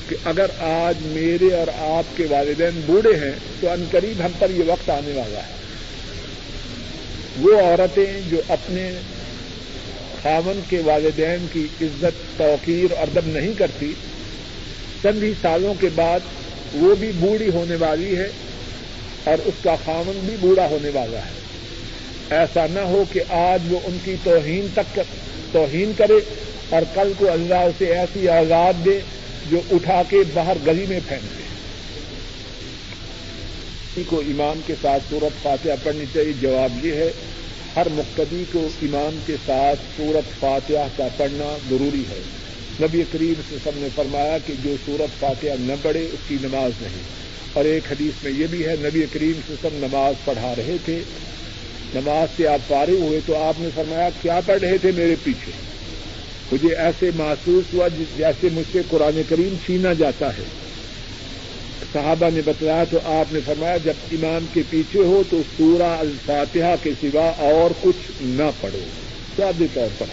[0.10, 4.50] کہ اگر آج میرے اور آپ کے والدین بوڑھے ہیں تو ان قریب ہم پر
[4.50, 5.65] یہ وقت آنے والا ہے۔
[7.42, 8.92] وہ عورتیں جو اپنے
[10.24, 13.94] خامن کے والدین کی عزت، توقیر اور ادب نہیں کرتی،
[15.04, 16.20] چند ہی سالوں کے بعد
[16.74, 18.28] وہ بھی بوڑھی ہونے والی ہے
[19.24, 21.34] اور اس کا خامن بھی بوڑھا ہونے والا ہے۔
[22.30, 25.00] ایسا نہ ہو کہ آج وہ ان کی توہین تک
[25.52, 26.20] توہین کرے
[26.70, 29.00] اور کل کو اللہ اسے ایسی آزاد دے
[29.46, 31.45] جو اٹھا کے باہر گلی میں پھینک دے۔
[34.04, 37.12] کو ایمان کے ساتھ سورت فاتحہ پڑھنی چاہیے، جواب یہ ہے،
[37.76, 42.22] ہر مقتدی کو ایمان کے ساتھ سورت فاتحہ کا پڑھنا ضروری ہے۔
[42.82, 46.72] نبی کریم سے سب نے فرمایا کہ جو سورت فاتحہ نہ پڑھے، اس کی نماز
[46.82, 47.02] نہیں۔
[47.54, 51.04] اور ایک حدیث میں یہ بھی ہے، نبی کریم سے سب نماز پڑھا رہے تھے۔
[51.94, 55.52] نماز سے آپ فارغ ہوئے تو آپ نے فرمایا، کیا پڑھ رہے تھے میرے پیچھے؟
[56.52, 60.65] مجھے ایسے محسوس ہوا جیسے مجھ سے قرآن کریم چھینا جاتا ہے۔
[61.94, 66.76] صحابہ نے بتایا تو آپ نے فرمایا جب امام کے پیچھے ہو تو سورہ الفاتحہ
[66.82, 68.86] کے سوا اور کچھ نہ پڑھو۔
[69.36, 70.06] سادے طور پر۔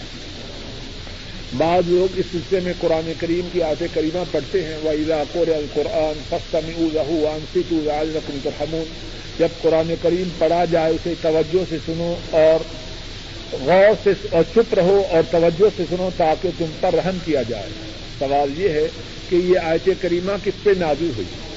[1.57, 6.19] بعض لوگ اس سلسلے میں قرآن کریم کی آتے کریمہ پڑھتے ہیں۔ وہ علاقور القرآن
[6.29, 8.85] فسطم انسط رقم ترحمون۔
[9.39, 12.59] جب قرآن کریم پڑھا جائے اسے توجہ سے سنو اور
[13.51, 17.69] غور سے اور چپ رہو اور توجہ سے سنو تاکہ تم پر رحم کیا جائے۔
[18.19, 18.87] سوال یہ ہے
[19.29, 21.52] کہ یہ آیت کریمہ کس پہ نازل ہوئی؟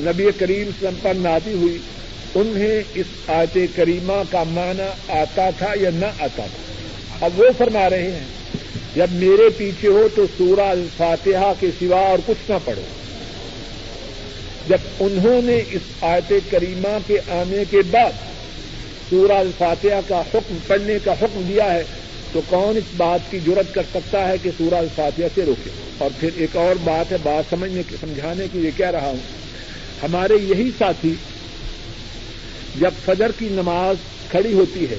[0.00, 1.78] نبی کریم سلم پر نادی ہوئی،
[2.34, 7.90] انہیں اس آیت کریمہ کا معنی آتا تھا یا نہ آتا تھا؟ اب وہ فرما
[7.90, 8.24] رہے ہیں،
[8.94, 12.82] جب میرے پیچھے ہو تو سورہ الفاتحہ کے سوا اور کچھ نہ پڑھو۔
[14.68, 18.12] جب انہوں نے اس آیت کریمہ کے آنے کے بعد
[19.10, 21.82] سورہ الفاتحہ کا حکم، پڑھنے کا حکم دیا ہے،
[22.32, 26.10] تو کون اس بات کی جرت کر سکتا ہے کہ سورہ الفاتحہ سے روکے؟ اور
[26.20, 29.16] پھر ایک اور بات ہے، بات سمجھنے سمجھانے کی، یہ کہہ رہا ہوں
[30.02, 31.14] ہمارے یہی ساتھی
[32.80, 33.96] جب فجر کی نماز
[34.30, 34.96] کھڑی ہوتی ہے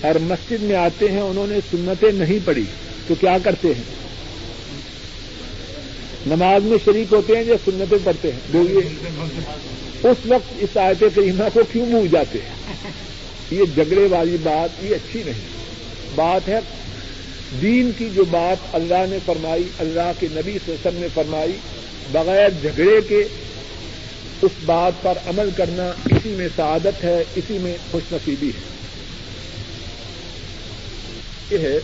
[0.00, 2.64] اور مسجد میں آتے ہیں، انہوں نے سنتیں نہیں پڑھی،
[3.06, 3.82] تو کیا کرتے ہیں؟
[6.26, 8.88] نماز میں شریک ہوتے ہیں یا سنتیں پڑھتے ہیں؟ بولیے،
[10.02, 12.90] اس وقت اس آیت کریمہ کو کیوں منہ جاتے ہیں؟
[13.50, 15.46] یہ جھگڑے والی بات، یہ اچھی نہیں۔
[16.14, 16.58] بات ہے،
[17.62, 21.52] دین کی جو بات اللہ نے فرمائی، اللہ کے نبی سسم نے فرمائی،
[22.12, 23.24] بغیر جھگڑے کے
[24.42, 28.78] اس بات پر عمل کرنا اسی میں سعادت ہے، اسی میں خوش نصیبی ہے۔
[31.50, 31.78] یہ ہے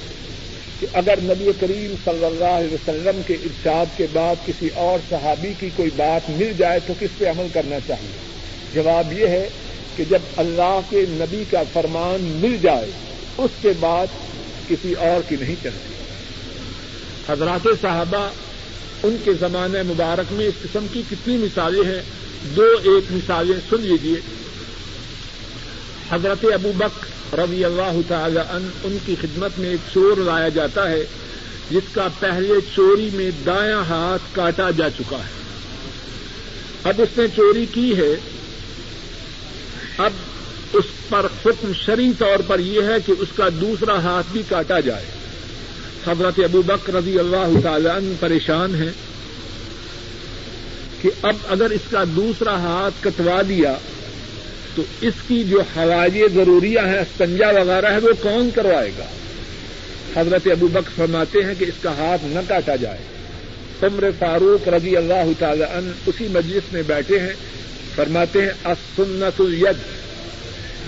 [0.80, 5.52] کہ اگر نبی کریم صلی اللہ علیہ وسلم کے ارشاد کے بعد کسی اور صحابی
[5.60, 8.12] کی کوئی بات مل جائے تو کس پہ عمل کرنا چاہیے؟
[8.74, 9.48] جواب یہ ہے
[9.96, 12.90] کہ جب اللہ کے نبی کا فرمان مل جائے،
[13.38, 14.06] اس کے بعد
[14.68, 15.94] کسی اور کی نہیں چلتی۔
[17.28, 18.30] حضرات صحابہ،
[19.02, 22.02] ان کے زمانے مبارک میں اس قسم کی کتنی مثالیں ہیں۔
[22.44, 24.16] دو ایک مثالیں سن لیجیے
[26.11, 30.90] حضرت ابو بک رضی اللہ تعالی ان ان کی خدمت میں ایک چور لایا جاتا
[30.90, 31.04] ہے،
[31.70, 35.44] جس کا پہلے چوری میں دایاں ہاتھ کاٹا جا چکا ہے۔
[36.85, 38.16] اب اس نے چوری کی ہے۔
[39.98, 40.11] اب
[40.72, 44.80] اس پر حکم شری طور پر یہ ہے کہ اس کا دوسرا ہاتھ بھی کاٹا
[44.80, 45.04] جائے۔
[46.07, 48.90] حضرت ابو بک رضی اللہ تعالی عنہ پریشان ہیں۔
[51.04, 53.74] کہ اب اگر اس کا دوسرا ہاتھ کٹوا دیا
[54.74, 59.04] تو اس کی جو ہوائی ضروریاں ہیں استنجا وغیرہ ہے، وہ کون کروائے گا؟
[60.20, 62.98] حضرت ابو بک فرماتے ہیں کہ اس کا ہاتھ نہ کاٹا جائے۔
[63.82, 67.32] عمر فاروق رضی اللہ تعالی عنہ اسی مجلس میں بیٹھے ہیں،
[67.94, 69.76] فرماتے ہیں اسنت الید۔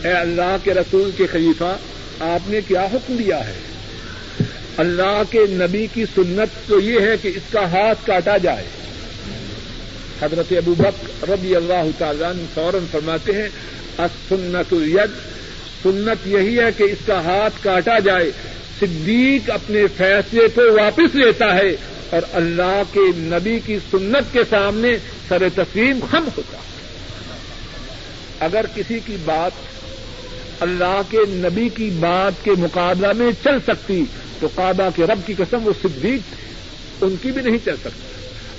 [0.07, 1.77] اے اللہ کے رسول کے خلیفہ،
[2.21, 3.55] آپ نے کیا حکم دیا ہے؟
[4.77, 8.65] اللہ کے نبی کی سنت تو یہ ہے کہ اس کا ہاتھ کاٹا جائے۔
[10.23, 13.49] حضرت ابو بک ربی اللہ تعالیٰ فوراً فرماتے ہیں
[14.29, 15.11] سنت الید،
[15.83, 18.31] سنت یہی ہے کہ اس کا ہاتھ کاٹا جائے،
[18.81, 21.77] صدیق اپنے فیصلے کو واپس لیتا ہے
[22.11, 24.97] اور اللہ کے نبی کی سنت کے سامنے
[25.29, 26.65] سر تسلیم خم ہوتا ہے۔
[28.41, 29.53] اگر کسی کی بات
[30.61, 34.05] اللہ کے نبی کی بات کے مقابلہ میں چل سکتی
[34.41, 36.35] تو کعبہ کے رب کی قسم وہ صدیق،
[37.01, 38.16] ان کی بھی نہیں چل سکتی۔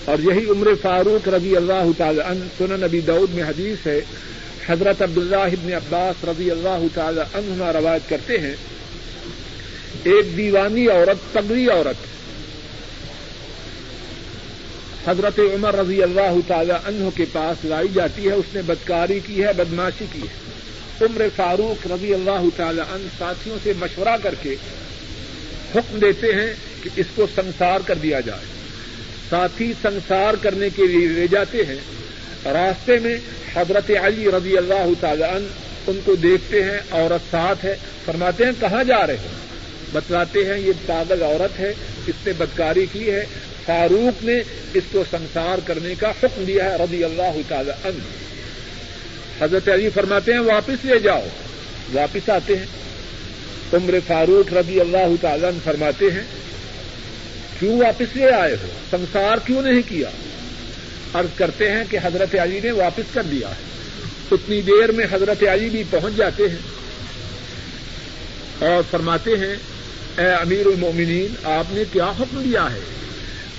[0.07, 4.01] اور یہی عمر فاروق رضی اللہ تعالی عنہ، سنن نبی دعود میں حدیث ہے،
[4.67, 8.55] حضرت عبداللہ ابن عباس رضی اللہ تعالی عنہ روایت کرتے ہیں،
[10.03, 12.05] ایک دیوانی عورت، تگری عورت۔
[15.09, 19.43] حضرت عمر رضی اللہ تعالی عنہ کے پاس لائی جاتی ہے، اس نے بدکاری کی
[19.43, 24.55] ہے، بدماشی کی ہے۔ عمر فاروق رضی اللہ تعالی عنہ ساتھیوں سے مشورہ کر کے
[25.75, 28.56] حکم دیتے ہیں کہ اس کو سنسار کر دیا جائے۔
[29.29, 31.75] ساتھی سنسار کرنے کے لیے لے جاتے ہیں۔
[32.45, 33.17] راستے میں
[33.55, 35.23] حضرت علی رضی اللہ تعالی
[35.87, 39.37] ان کو دیکھتے ہیں، عورت ساتھ ہے۔ فرماتے ہیں، کہاں جا رہے ہیں
[39.91, 41.73] بتلاتے ہیں، یہ پاگل عورت ہے،
[42.07, 43.25] اس نے بدکاری کی ہے۔
[43.65, 44.39] فاروق نے
[44.73, 48.03] اس کو سنسار کرنے کا حکم دیا ہے رضی اللہ تعالی عنہ۔
[49.43, 51.27] حضرت علی فرماتے ہیں، واپس لے جاؤ۔
[51.93, 52.65] واپس آتے ہیں۔
[53.73, 56.23] عمر فاروق رضی اللہ تعالی عنہ فرماتے ہیں
[57.59, 60.09] کیوں واپس لے آئے ہو؟ سنسار کیوں نہیں کیا؟
[61.13, 63.67] عرض کرتے ہیں کہ حضرت علی نے واپس کر دیا ہے۔
[64.31, 66.77] اتنی دیر میں حضرت علی بھی پہنچ جاتے ہیں۔
[68.59, 69.55] اور فرماتے ہیں،
[70.17, 72.79] اے امیر المومنین آپ نے کیا حکم دیا ہے؟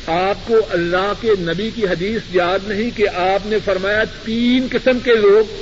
[0.06, 4.98] آپ کو اللہ کے نبی کی حدیث یاد نہیں کہ آپ نے فرمایا تین قسم
[4.98, 5.52] کے لوگ،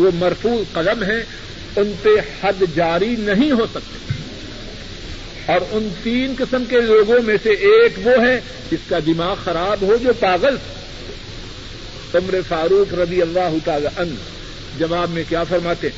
[0.00, 1.22] وہ مرفوع قلم ہیں،
[1.76, 2.08] ان پہ
[2.42, 4.15] حد جاری نہیں ہو سکتے۔
[5.46, 9.82] اور ان تین قسم کے لوگوں میں سے ایک وہ ہے جس کا دماغ خراب
[9.82, 10.56] ہو جو پاگل
[12.14, 14.14] عمر فاروق رضی اللہ تعالی عنہ
[14.78, 15.88] جواب میں کیا فرماتے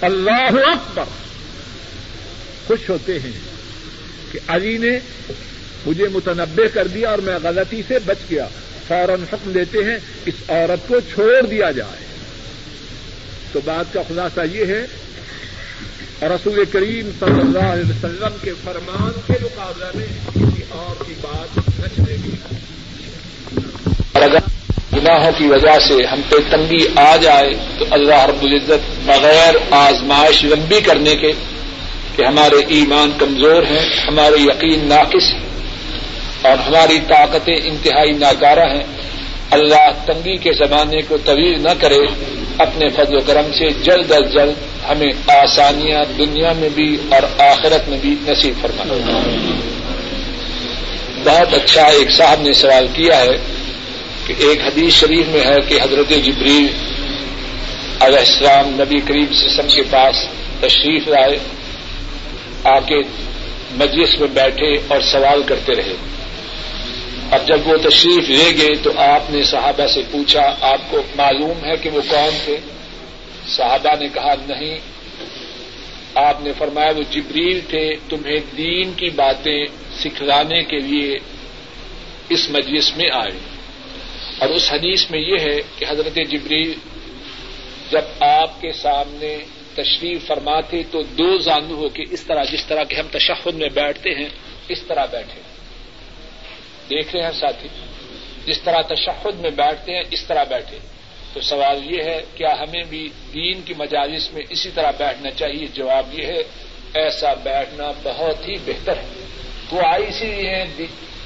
[0.00, 1.04] اللہ اکبر۔
[2.66, 3.32] خوش ہوتے ہیں
[4.32, 4.98] کہ علی نے
[5.86, 8.48] مجھے متنبع کر دیا اور میں غلطی سے بچ گیا۔
[8.88, 12.04] فوراً حکم دیتے ہیں اس عورت کو چھوڑ دیا جائے۔
[13.52, 14.86] تو بات کا خلاصہ یہ ہے
[16.22, 21.58] رسول کریم صلی اللہ علیہ وسلم کے فرمان کے مقابلہ میں کسی اور کی بات
[21.58, 22.30] نہ چلے گی۔
[24.14, 24.38] اگر
[24.96, 30.44] گناہوں کی وجہ سے ہم پہ تنگی آ جائے تو اللہ رب العزت بغیر آزمائش
[30.44, 31.32] لمبی کرنے کے
[32.16, 35.48] کہ ہمارے ایمان کمزور ہیں، ہمارے یقین ناقص ہیں
[36.42, 38.97] اور ہماری طاقتیں انتہائی ناکارہ ہیں۔
[39.50, 41.98] اللہ تنگی کے زمانے کو طویل نہ کرے،
[42.58, 44.54] اپنے فضل و کرم سے جلد از جلد
[44.88, 48.84] ہمیں آسانیاں دنیا میں بھی اور آخرت میں بھی نصیب فرما۔
[51.24, 53.36] بہت اچھا ایک صاحب نے سوال کیا ہے
[54.26, 56.66] کہ ایک حدیث شریف میں ہے کہ حضرت جبریل
[58.00, 60.16] علیہ السلام نبی کریم سسم کے پاس
[60.60, 61.38] تشریف لائے،
[62.64, 62.96] آ کے
[63.70, 65.94] مجلس میں بیٹھے اور سوال کرتے رہے۔
[67.30, 71.64] اب جب وہ تشریف لے گئے تو آپ نے صحابہ سے پوچھا، آپ کو معلوم
[71.64, 72.56] ہے کہ وہ کون تھے؟
[73.48, 74.78] صحابہ نے کہا، نہیں۔
[76.14, 79.66] آپ نے فرمایا، وہ جبریل تھے، تمہیں دین کی باتیں
[79.98, 81.18] سکھلانے کے لیے
[82.28, 83.38] اس مجلس میں آئے۔
[84.38, 86.74] اور اس حدیث میں یہ ہے کہ حضرت جبریل
[87.90, 89.38] جب آپ کے سامنے
[89.74, 93.68] تشریف فرماتے تو دو زانو ہو کے اس طرح جس طرح کے ہم تشہد میں
[93.68, 94.28] بیٹھتے ہیں،
[94.68, 95.47] اس طرح بیٹھے۔
[96.90, 97.68] دیکھ رہے ہیں ساتھی،
[98.46, 100.78] جس طرح تشہد میں بیٹھتے ہیں، اس طرح بیٹھے۔
[101.32, 105.66] تو سوال یہ ہے، کیا ہمیں بھی دین کی مجالس میں اسی طرح بیٹھنا چاہیے؟
[105.74, 106.42] جواب یہ ہے،
[106.94, 109.26] ایسا بیٹھنا بہت ہی بہتر ہے۔
[109.70, 110.64] وہ آئی اسی لیے ہیں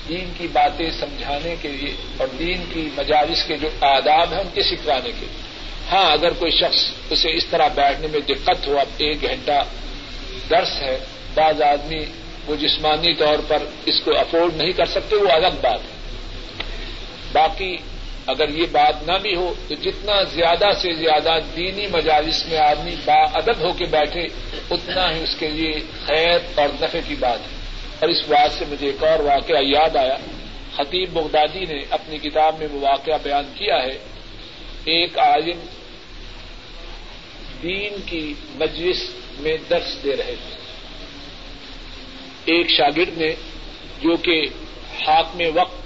[0.08, 4.48] دین کی باتیں سمجھانے کے لیے اور دین کی مجالس کے جو آداب ہیں، ان
[4.54, 5.40] کے سکھوانے کے لیے۔
[5.92, 9.64] ہاں اگر کوئی شخص اسے اس طرح بیٹھنے میں دقت ہو، اب ایک گھنٹہ
[10.50, 10.98] درس ہے،
[11.34, 12.04] بعض آدمی
[12.46, 16.02] وہ جسمانی طور پر اس کو افورڈ نہیں کر سکتے، وہ الگ بات ہے۔
[17.32, 17.76] باقی
[18.26, 22.94] اگر یہ بات نہ بھی ہو، تو جتنا زیادہ سے زیادہ دینی مجالس میں آدمی
[23.04, 24.22] با ادب ہو کے بیٹھے،
[24.70, 25.72] اتنا ہی اس کے لیے
[26.06, 27.62] خیر اور نفع کی بات ہے۔
[28.00, 30.16] اور اس بات سے مجھے ایک اور واقعہ یاد آیا۔
[30.76, 33.98] خطیب بغدادی نے اپنی کتاب میں وہ واقعہ بیان کیا ہے۔
[34.84, 35.58] ایک عالم
[37.62, 40.61] دین کی مجلس میں درس دے رہے تھے۔
[42.44, 43.34] ایک شاگرد نے
[44.02, 44.42] جو کہ
[45.06, 45.82] حاکم وقت،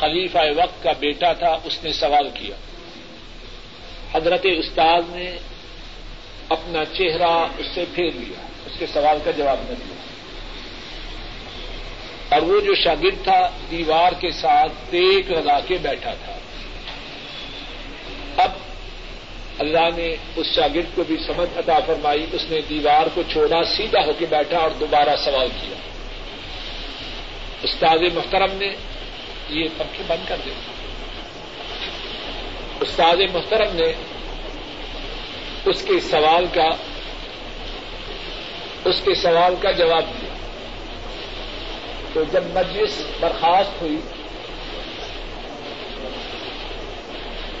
[0.00, 2.56] خلیفہ وقت کا بیٹا تھا، اس نے سوال کیا۔
[4.12, 5.36] حضرت استاد نے
[6.48, 9.94] اپنا چہرہ اس سے پھیر لیا۔ اس کے سوال کا جواب نہ دیا۔
[12.34, 16.38] اور وہ جو شاگرد تھا، دیوار کے ساتھ ٹیک لگا کے بیٹھا تھا
[18.36, 18.50] اب
[19.60, 24.00] اللہ نے اس شاگرد کو بھی سمجھ عطا فرمائی، اس نے دیوار کو چھوڑا، سیدھا
[24.06, 25.76] ہو کے بیٹھا اور دوبارہ سوال کیا۔
[27.62, 28.74] استاد محترم نے
[29.48, 30.52] یہ پنکھے بند کر دیں
[32.80, 33.92] استاد محترم نے
[35.64, 36.68] اس کے سوال کا،
[38.84, 40.34] اس کے سوال کا جواب دیا۔
[42.12, 43.96] تو جب مجلس برخاست ہوئی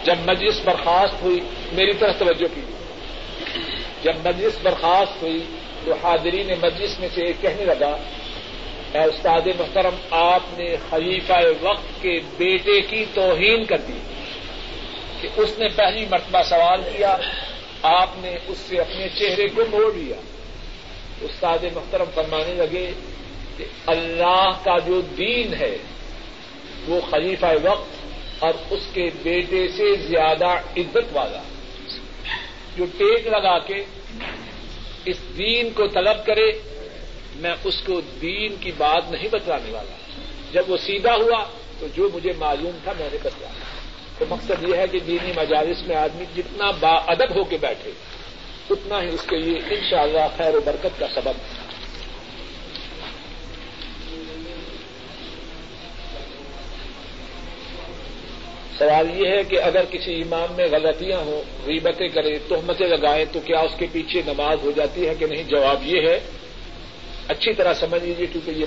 [0.04, 1.40] جب مجلس برخاست ہوئی،
[1.72, 2.60] میری طرف توجہ کی
[4.02, 5.44] جب مجلس برخاست ہوئی
[5.84, 7.96] تو حاضرین مجلس میں سے ایک کہنے لگا،
[8.92, 13.98] اے استاد محترم، آپ نے خلیفہ وقت کے بیٹے کی توہین کر دی
[15.20, 17.16] کہ اس نے پہلی مرتبہ سوال کیا،
[17.82, 20.16] آپ نے اس سے اپنے چہرے کو موڑ لیا۔
[21.20, 22.90] استاد محترم فرمانے لگے
[23.56, 25.76] کہ اللہ کا جو دین ہے،
[26.88, 27.99] وہ خلیفہ وقت
[28.40, 31.42] اور اس کے بیٹے سے زیادہ عزت والا۔
[32.76, 33.84] جو ٹیک لگا کے
[35.04, 36.52] اس دین کو طلب کرے،
[37.36, 39.96] میں اس کو دین کی بات نہیں بتلانے والا۔
[40.52, 41.44] جب وہ سیدھا ہوا
[41.78, 43.52] تو جو مجھے معلوم تھا میں نے بتلایا۔
[44.18, 47.90] تو مقصد یہ ہے کہ دینی مجالس میں آدمی جتنا با ادب ہو کے بیٹھے،
[48.70, 51.32] اتنا ہی اس کے لیے ان شاء اللہ خیر و برکت کا سبب۔
[58.80, 63.40] سوال یہ ہے کہ اگر کسی امام میں غلطیاں ہوں، غیبتیں کرے تہمتیں لگائیں، تو
[63.40, 66.20] کیا اس کے پیچھے نماز ہو جاتی ہے کہ نہیں؟ جواب یہ ہے،
[67.28, 68.64] اچھی طرح سمجھ لیجیے کیونکہ یہ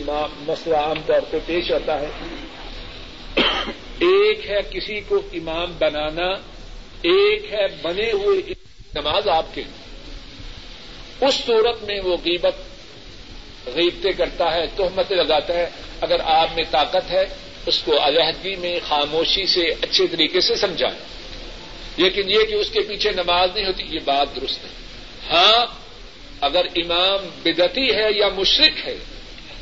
[0.48, 2.08] مسئلہ عام طور پہ پیش آتا ہے۔
[4.00, 6.28] ایک ہے کسی کو امام بنانا،
[7.02, 8.54] ایک ہے بنے ہوئے
[8.96, 9.62] نماز آپ کے۔
[11.22, 12.56] اس صورت میں وہ غیبت،
[13.76, 15.70] غیبتیں کرتا ہے، تہمتیں لگاتا ہے۔
[16.02, 17.26] اگر آپ میں طاقت ہے
[17.66, 21.00] اس کو علیحدگی میں خاموشی سے اچھے طریقے سے سمجھائیں۔
[21.98, 24.70] لیکن یہ کہ اس کے پیچھے نماز نہیں ہوتی، یہ بات درست ہے۔
[25.30, 25.66] ہاں
[26.42, 28.98] اگر امام بدتی ہے یا مشرق ہے،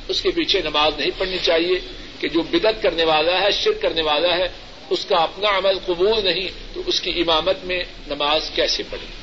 [0.08, 1.80] اس کے پیچھے نماز نہیں پڑھنی چاہیے
[2.20, 4.48] کہ جو بدت کرنے والا ہے، شرک کرنے والا ہے،
[4.90, 9.21] اس کا اپنا عمل قبول نہیں، تو اس کی امامت میں نماز کیسے پڑھے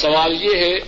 [0.00, 0.78] سوال یہ ہے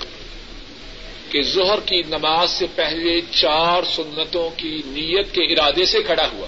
[1.30, 6.46] کہ ظہر کی نماز سے پہلے چار سنتوں کی نیت کے ارادے سے کھڑا ہوا۔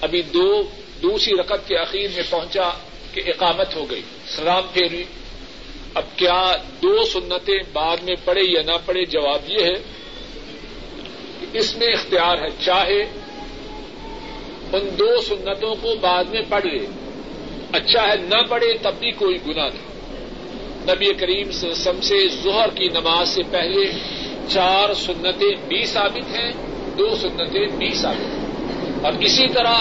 [0.00, 0.62] ابھی دو،
[1.02, 2.70] دوسری رقط کے اخیر میں پہنچا
[3.12, 5.04] کہ اقامت ہو گئی، سلام پھیری۔
[5.94, 9.74] اب کیا دو سنتیں بعد میں پڑے یا نہ پڑے جواب یہ ہے
[11.40, 13.02] کہ اس میں اختیار ہے، چاہے
[14.72, 16.86] ان دو سنتوں کو بعد میں پڑھ لے۔
[17.72, 19.95] اچھا ہے نہ پڑھے تب بھی کوئی گنا نہیں۔
[20.88, 23.92] نبی کریم سم سے ظہر کی نماز سے پہلے
[24.48, 26.52] چار سنتیں بھی ثابت ہیں،
[26.98, 28.46] دو سنتیں بھی ثابت ہیں۔
[29.02, 29.74] اور اسی طرح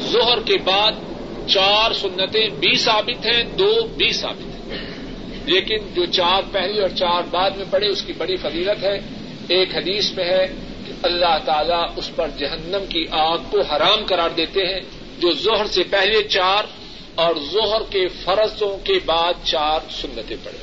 [0.00, 0.92] ظہر کے بعد
[1.48, 4.88] چار سنتیں بھی ثابت ہیں، دو بھی ثابت ہیں۔
[5.44, 8.98] لیکن جو چار پہلی اور چار بعد میں پڑے اس کی بڑی فضیلت ہے۔
[9.48, 10.46] ایک حدیث میں ہے
[10.86, 14.80] کہ اللہ تعالیٰ اس پر جہنم کی آگ کو حرام قرار دیتے ہیں،
[15.18, 16.64] جو ظہر سے پہلے چار
[17.14, 20.58] اور ظہر کے فرضوں کے بعد چار سنتیں پڑے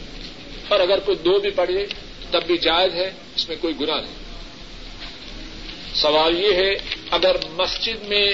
[0.68, 1.86] اور اگر کوئی دو بھی پڑھے،
[2.32, 4.16] تب بھی جائز ہے، اس میں کوئی گناہ نہیں۔
[5.96, 6.74] سوال یہ ہے،
[7.12, 8.32] اگر مسجد میں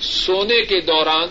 [0.00, 1.28] سونے کے دوران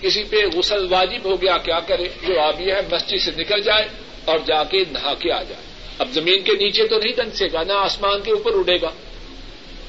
[0.00, 3.88] کسی پہ غسل واجب ہو گیا، کیا کرے؟ جو یہ ہے، مسجد سے نکل جائے
[4.24, 5.62] اور جا کے نہا کے آ جائے۔
[5.98, 8.90] اب زمین کے نیچے تو نہیں دنسے گا، نہ آسمان کے اوپر اڑے گا۔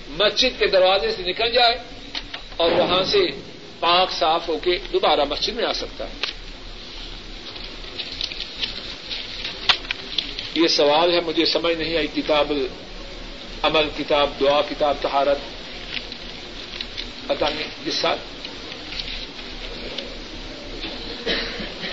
[0.09, 1.75] مسجد کے دروازے سے نکل جائے
[2.57, 3.19] اور وہاں سے
[3.79, 6.13] پاک صاف ہو کے دوبارہ مسجد میں آ سکتا ہے۔
[10.55, 12.51] یہ سوال ہے، مجھے سمجھ نہیں آئی۔ کتاب
[13.63, 15.37] عمل کتاب دعا، کتاب تہارت
[17.27, 18.17] پتا نہیں جس سال؟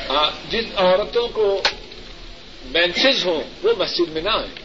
[0.09, 1.63] ہاں، جن عورتوں کو
[2.65, 4.65] مینسز ہوں، وہ مسجد میں نہ آئیں۔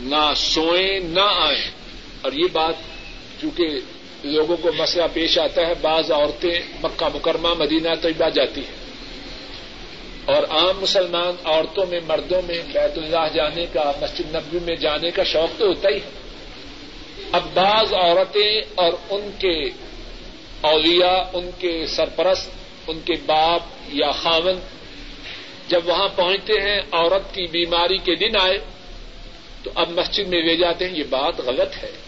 [0.00, 1.70] نہ سوئیں، نہ آئیں۔
[2.20, 2.74] اور یہ بات
[3.40, 3.68] چونکہ
[4.24, 8.84] لوگوں کو مسئلہ پیش آتا ہے، بعض عورتیں مکہ مکرمہ، مدینہ طیبہ جاتی ہیں۔
[10.24, 15.10] اور عام مسلمان عورتوں میں، مردوں میں بیت اللہ جانے کا، مسجد نبی میں جانے
[15.10, 16.10] کا شوق تو ہوتا ہی ہے۔
[17.32, 19.64] اب بعض عورتیں اور ان کے
[20.60, 22.50] اولیاء، ان کے سرپرست،
[22.86, 24.58] ان کے باپ یا خاون
[25.68, 28.58] جب وہاں پہنچتے ہیں، عورت کی بیماری کے دن آئے
[29.62, 32.03] تو اب مسجد میں لے جاتے ہیں، یہ بات غلط ہے۔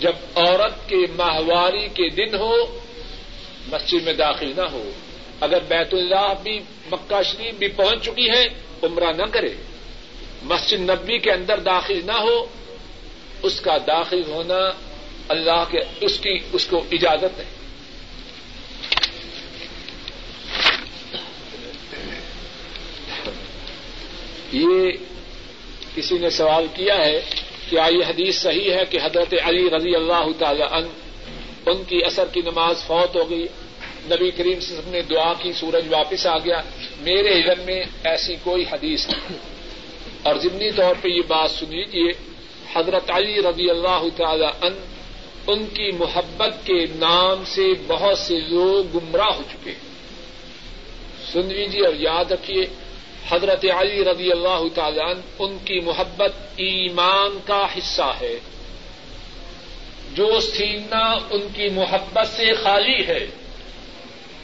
[0.00, 2.54] جب عورت کے ماہواری کے دن ہو،
[3.68, 4.90] مسجد میں داخل نہ ہو،
[5.40, 6.58] اگر بیت اللہ بھی،
[6.90, 8.44] مکہ شریف بھی پہنچ چکی ہے،
[8.82, 9.54] عمرہ نہ کرے،
[10.42, 12.46] مسجد نبی کے اندر داخل نہ ہو،
[13.42, 14.58] اس کا داخل ہونا
[15.28, 17.44] اللہ کے، اس کی، اس کو اجازت ہے۔
[24.52, 24.90] یہ
[25.94, 27.20] کسی نے سوال کیا ہے
[27.70, 30.88] کیا یہ حدیث صحیح ہے کہ حضرت علی رضی اللہ تعالی ان
[31.66, 33.46] ان کی اثر کی نماز فوت ہو گئی؟
[34.04, 36.60] نبی کریم سے نے دعا کی، سورج واپس آ گیا۔
[37.00, 39.38] میرے علم میں ایسی کوئی حدیث نہیں۔
[40.22, 42.12] اور ضمنی طور پہ یہ بات سن لیجیے
[42.74, 44.74] حضرت علی رضی اللہ تعالی ان
[45.46, 49.72] ان کی محبت کے نام سے بہت سے لوگ گمراہ ہو چکے
[51.32, 52.66] سن لیجیے اور یاد رکھیے
[53.30, 55.00] حضرت علی رضی اللہ تعالی
[55.38, 58.38] ان کی محبت ایمان کا حصہ ہے۔
[60.14, 63.26] جو سینہ ان کی محبت سے خالی ہے،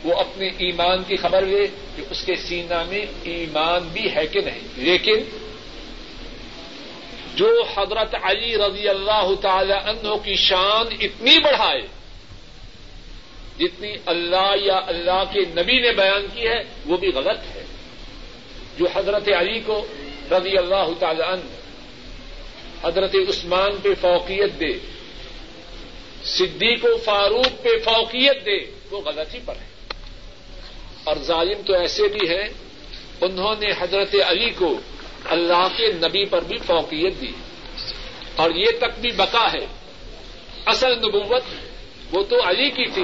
[0.05, 1.66] وہ اپنے ایمان کی خبر لے
[1.97, 5.16] کہ اس کے سینہ میں ایمان بھی ہے کہ نہیں۔ لیکن
[7.35, 11.82] جو حضرت علی رضی اللہ تعالی عنہ کی شان اتنی بڑھائے،
[13.59, 17.54] جتنی اللہ یا اللہ کے نبی نے بیان کی ہے، وہ بھی غلط ہے۔
[18.79, 19.87] جو حضرت علی کو
[20.31, 21.41] رضی اللہ تعالی عنہ
[22.87, 24.79] حضرت عثمان پہ فوقیت دے،
[26.25, 29.66] صدیق و فاروق پہ فوقیت دے، وہ غلطی پر ہے۔
[31.05, 32.49] اور ظالم تو ایسے بھی ہیں،
[33.20, 34.81] انہوں نے حضرت علی کو
[35.25, 37.33] اللہ کے نبی پر بھی فوقیت دی۔
[38.37, 39.66] اور یہ تک بھی بقا ہے۔
[40.66, 41.43] اصل نبوت
[42.12, 43.03] وہ تو علی کی تھی،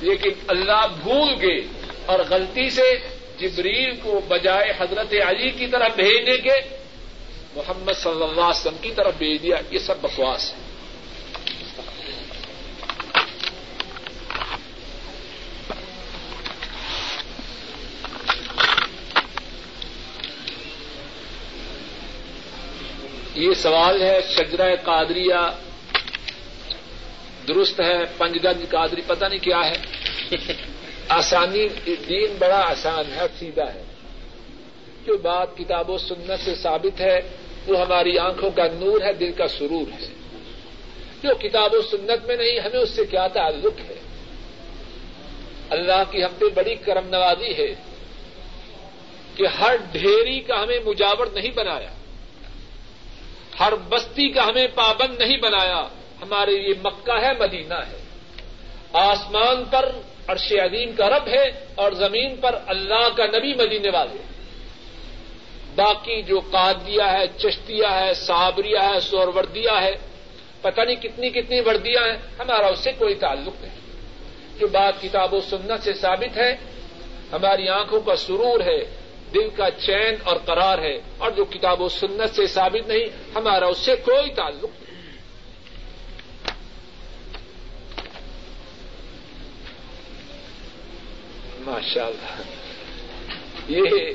[0.00, 1.66] لیکن اللہ بھول گئے
[2.06, 2.94] اور غلطی سے
[3.40, 6.80] جبریل کو بجائے حضرت علی کی طرف بھیجنے کے
[7.56, 10.58] محمد صلی اللہ علیہ وسلم کی طرف بھیج دیا، یہ سب بکواس ہے۔
[23.34, 25.50] یہ سوال ہے، شجرہ قادریہ
[27.48, 29.76] درست ہے پنج گنج قادری پتہ نہیں کیا ہے۔
[31.10, 33.82] آسانی، دین بڑا آسان ہے، سیدھا ہے۔
[35.06, 37.20] جو بات کتاب و سنت سے ثابت ہے،
[37.66, 40.06] وہ ہماری آنکھوں کا نور ہے، دل کا سرور ہے۔
[41.22, 43.94] جو کتاب و سنت میں نہیں، ہمیں اس سے کیا تعلق ہے؟
[45.70, 47.74] اللہ کی ہم پہ بڑی کرم نوازی ہے
[49.34, 51.94] کہ ہر ڈھیری کا ہمیں مجاور نہیں بنایا۔
[53.60, 55.88] ہر بستی کا ہمیں پابند نہیں بنایا۔
[56.22, 58.02] ہمارے یہ مکہ ہے، مدینہ ہے۔
[58.92, 59.92] آسمان پر
[60.28, 64.18] عرش عظیم کا رب ہے اور زمین پر اللہ کا نبی مدینے والے
[65.74, 69.94] باقی جو قادیا ہے چشتیا ہے صابریا ہے سوروردیا ہے،
[70.60, 73.80] پتہ نہیں کتنی کتنی وردیاں ہیں، ہمارا اس سے کوئی تعلق نہیں۔
[74.58, 76.56] جو بات کتاب و سنت سے ثابت ہے،
[77.32, 78.84] ہماری آنکھوں کا سرور ہے،
[79.34, 83.66] دل کا چین اور قرار ہے، اور جو کتاب و سنت سے ثابت نہیں، ہمارا
[83.66, 84.89] اس سے کوئی تعلق نہیں۔
[91.70, 92.42] ماشاء اللہ
[93.68, 94.14] یہ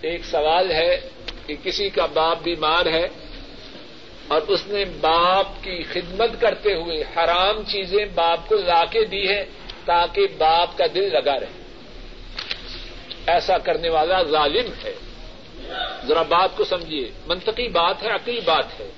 [0.00, 1.08] ایک سوال ہے
[1.46, 3.08] کہ کسی کا باپ بیمار ہے
[4.28, 9.28] اور اس نے باپ کی خدمت کرتے ہوئے حرام چیزیں باپ کو لا کے دی
[9.28, 9.44] ہے
[9.84, 11.64] تاکہ باپ کا دل لگا رہے۔
[13.26, 14.94] ایسا کرنے والا ظالم ہے۔
[16.06, 18.90] ذرا بات کو سمجھیے۔ منطقی بات ہے، عقلی بات ہے۔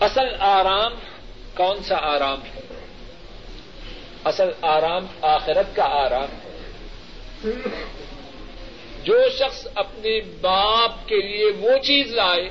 [0.00, 0.92] اصل آرام
[1.54, 2.60] کون سا آرام ہے؟
[4.24, 6.50] اصل آرام آخرت کا آرام ہے۔
[9.04, 12.48] جو شخص اپنے باپ کے لیے وہ چیز لائے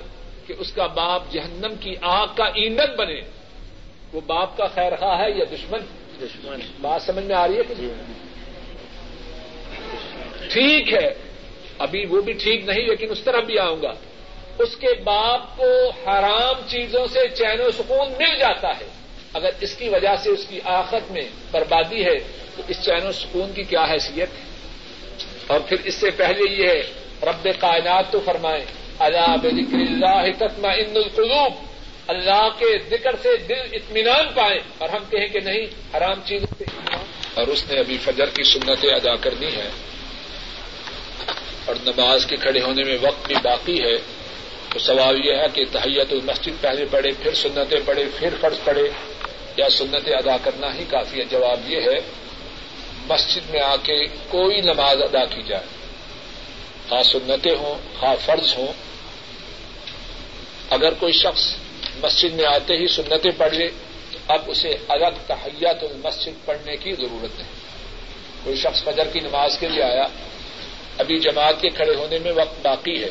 [0.48, 3.22] کہ اس کا باپ جہنم کی آگ کا ایندھن بنے
[4.14, 5.80] وہ باپ کا خیر خواہ ہے یا دشمن؟
[6.22, 7.74] دشمن۔ بات سمجھ میں آ رہی ہے کہ؟
[10.50, 11.10] ٹھیک ہے۔
[11.78, 13.94] ابھی وہ بھی ٹھیک نہیں لیکن اس طرح بھی آؤں گا۔
[14.60, 18.99] اس کے باپ کو حرام چیزوں سے چین و سکون مل جاتا ہے۔
[19.34, 21.22] اگر اس کی وجہ سے اس کی آخت میں
[21.52, 22.20] بربادی ہے،
[22.56, 24.44] تو اس چین و سکون کی کیا حیثیت ہے؟
[25.48, 26.82] اور پھر اس سے پہلے یہ ہے،
[27.24, 28.66] رب کائنات تو فرمائیں
[29.00, 31.54] اللہ بکر اللہ تتما ان القلوب۔
[32.08, 35.66] اللہ کے ذکر سے دل اطمینان پائیں۔ اور ہم کہیں کہ نہیں،
[35.98, 36.64] حرام چیزوں سے
[37.34, 39.70] اور اس نے ابھی فجر کی سنتیں ادا کرنی ہے
[41.66, 44.19] اور نماز کے کھڑے ہونے میں وقت بھی باقی ہے۔
[44.70, 48.90] تو سوال یہ ہے کہ تحیت المسجد پہلے پڑھے، پھر سنتیں پڑھے، پھر فرض پڑھے،
[49.58, 52.00] یا سنتیں ادا کرنا ہی کافی ہے؟ جواب یہ ہے،
[53.08, 55.64] مسجد میں آ کے کوئی نماز ادا کی جائے۔
[56.90, 58.74] خاص سنتیں ہوں، خاص فرض ہوں۔
[60.70, 61.56] اگر کوئی شخص
[62.04, 63.68] مسجد میں آتے ہی سنتیں پڑھ لے،
[64.28, 67.46] اب اسے الگ تحیت المسجد پڑھنے کی ضرورت ہے۔
[68.44, 70.06] کوئی شخص فجر کی نماز کے لیے آیا،
[70.98, 73.10] ابھی جماعت کے کھڑے ہونے میں وقت باقی ہے۔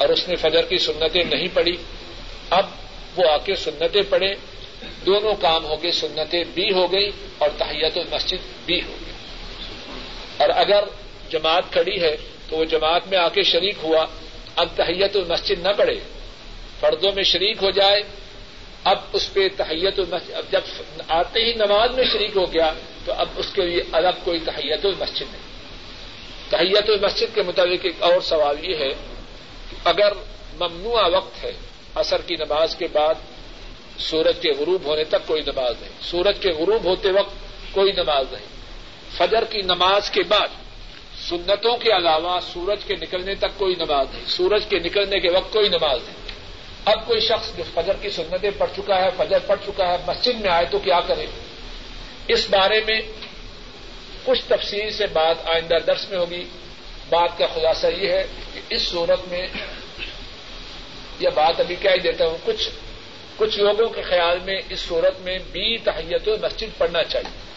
[0.00, 1.76] اور اس نے فجر کی سنتیں نہیں پڑھی۔
[2.50, 2.66] اب
[3.16, 4.34] وہ آ کے سنتیں پڑھے۔
[5.06, 9.12] دونوں کام ہو گئے سنتیں بھی ہو گئی اور تحیت المسجد بھی ہو گئی۔
[10.36, 10.84] اور اگر
[11.30, 12.16] جماعت کھڑی ہے
[12.48, 14.06] تو وہ جماعت میں آ کے شریک ہوا۔
[14.56, 15.98] اب تحیت المسجد نہ پڑے
[16.80, 18.02] فردوں میں شریک ہو جائے۔
[18.84, 20.60] اب اس پہ تحیت المسجد اب جب
[21.08, 22.72] آتے ہی نماز میں شریک ہو گیا
[23.04, 25.50] تو اب اس کے لیے الگ کوئی تحیت المسجد نہیں۔
[26.50, 28.92] تحیت مسجد کے مطابق ایک اور سوال یہ ہے
[29.84, 30.12] اگر
[30.60, 31.52] ممنوع وقت ہے
[31.94, 33.14] اثر کی نماز کے بعد
[33.98, 37.34] سورج کے غروب ہونے تک کوئی نماز نہیں۔ سورج کے غروب ہوتے وقت
[37.72, 38.46] کوئی نماز نہیں۔
[39.16, 40.48] فجر کی نماز کے بعد
[41.28, 45.52] سنتوں کے علاوہ سورج کے نکلنے تک کوئی نماز نہیں۔ سورج کے نکلنے کے وقت
[45.52, 46.16] کوئی نماز نہیں۔
[46.84, 50.40] اب کوئی شخص جو فجر کی سنتیں پڑھ چکا ہے، فجر پڑھ چکا ہے، مسجد
[50.40, 51.26] میں آئے تو کیا کرے؟
[52.28, 53.00] اس بارے میں
[54.24, 56.44] کچھ تفصیل سے بات آئندہ درس میں ہوگی۔
[57.10, 59.48] بات کا خلاصہ یہ ہے کہ اس صورت میں
[61.20, 62.70] یہ بات ابھی کیا ہی دیتا ہوں، کچھ
[63.36, 67.50] کچھ لوگوں کے خیال میں اس صورت میں بھی تحیت المسجد پڑھنا چاہیے۔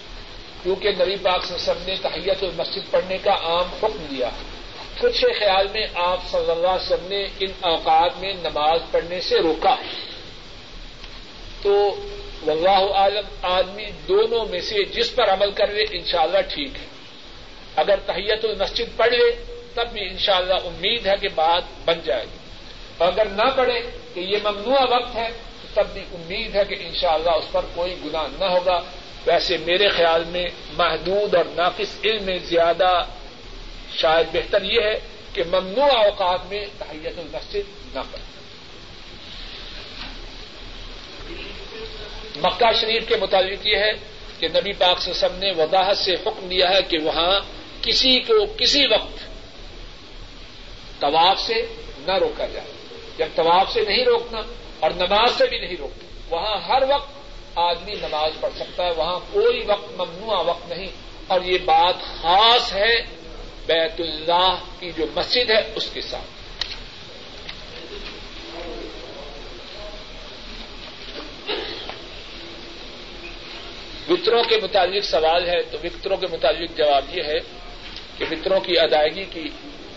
[0.64, 4.30] کیونکہ نبی پاک وسلم نے تحیت المسجد پڑھنے کا عام حکم دیا۔
[5.00, 9.22] کچھ کے خیال میں آپ صلی اللہ علیہ وسلم نے ان اوقات میں نماز پڑھنے
[9.22, 9.76] سے روکا۔
[11.62, 11.96] تو
[12.46, 16.93] واللہ عالم، آدمی دونوں میں سے جس پر عمل کر لے انشاءاللہ ٹھیک ہے۔
[17.76, 22.38] اگر تحیت المسجد پڑھ لے تب بھی انشاءاللہ امید ہے کہ بات بن جائے گی۔
[22.98, 23.82] اور اگر نہ پڑھے
[24.14, 25.30] کہ یہ ممنوع وقت ہے،
[25.62, 28.82] تو تب بھی امید ہے کہ انشاءاللہ اس پر کوئی گناہ نہ ہوگا۔
[29.26, 33.04] ویسے میرے خیال میں محدود اور ناقص علم میں زیادہ
[33.96, 35.00] شاید بہتر یہ ہے
[35.34, 38.34] کہ ممنوع اوقات میں تحیت المسجد نہ پڑے
[42.36, 43.92] مکہ شریف کے متعلق یہ ہے
[44.40, 47.40] کہ نبی پاک سسم نے وضاحت سے حکم دیا ہے کہ وہاں
[47.84, 49.20] کسی کو کسی وقت
[51.02, 51.54] طواف سے
[52.00, 52.68] نہ روکا جائے۔
[53.18, 54.42] جب طواف سے نہیں روکنا
[54.80, 57.10] اور نماز سے بھی نہیں روکنا، وہاں ہر وقت
[57.56, 60.88] آدمی نماز پڑھ سکتا ہے، وہاں کوئی وقت ممنوع وقت نہیں۔
[61.28, 62.96] اور یہ بات خاص ہے
[63.66, 66.34] بیت اللہ کی جو مسجد ہے، اس کے ساتھ۔
[74.12, 77.63] وطروں کے متعلق سوال ہے تو وطروں کے متعلق جواب یہ ہے
[78.18, 79.50] کہ وطروں کی ادائیگی کی۔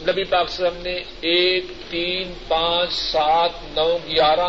[0.03, 4.49] نبی پاک وسلم نے ایک، تین، پانچ، سات، نو، گیارہ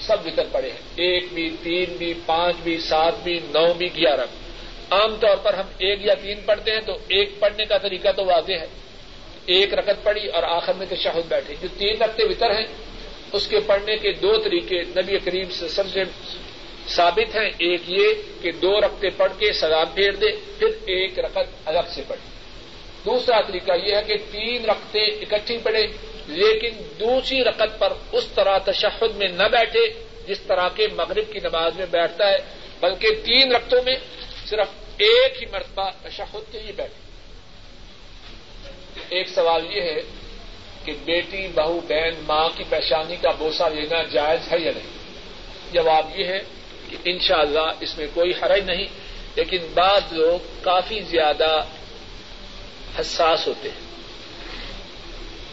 [0.00, 4.24] سب وطر پڑے ہیں۔ ایک بھی، تین بھی، پانچ بھی، سات بھی، نو بھی، گیارہ
[4.90, 8.24] عام طور پر ہم ایک یا تین پڑھتے ہیں تو ایک پڑھنے کا طریقہ تو
[8.24, 8.66] واضح ہے۔
[9.46, 12.66] ایک رکت پڑی اور آخر میں تشہد بیٹھے جو تین رکھتے وطر ہیں،
[13.32, 16.00] اس کے پڑھنے کے دو طریقے نبی کریم سے سب سے
[16.88, 18.08] ثابت ہیں۔ ایک یہ
[18.42, 20.26] کہ دو رقطے پڑھ کے سلام پھیر دے،
[20.58, 22.41] پھر ایک رقط الگ سے پڑھے
[23.04, 25.86] دوسرا طریقہ یہ ہے کہ تین رقطے اکٹھی پڑے
[26.26, 29.86] لیکن دوسری رقط پر اس طرح تشہد میں نہ بیٹھے
[30.26, 32.38] جس طرح کے مغرب کی نماز میں بیٹھتا ہے،
[32.80, 33.96] بلکہ تین رقطوں میں
[34.46, 37.00] صرف ایک ہی مرتبہ تشہد کے لیے بیٹھے۔
[39.08, 40.00] ایک سوال یہ ہے
[40.84, 44.90] کہ بیٹی، بہو، بہن، ماں کی پریشانی کا بوسا لینا جائز ہے یا نہیں؟
[45.72, 46.38] جواب یہ ہے
[46.90, 48.86] کہ انشاءاللہ اس میں کوئی حرج نہیں،
[49.36, 51.60] لیکن بعض لوگ کافی زیادہ
[53.00, 53.92] حساس ہوتے ہیں۔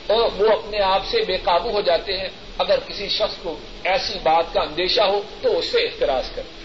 [0.07, 2.27] اور وہ اپنے آپ سے بے قابو ہو جاتے ہیں۔
[2.57, 6.59] اگر کسی شخص کو ایسی بات کا اندیشہ ہو تو اس سے احتراج کرے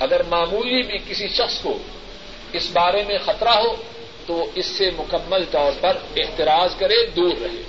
[0.00, 1.78] اگر معمولی بھی کسی شخص کو
[2.52, 3.76] اس بارے میں خطرہ ہو
[4.26, 7.62] تو اس سے مکمل طور پر احتراج کرے، دور رہے۔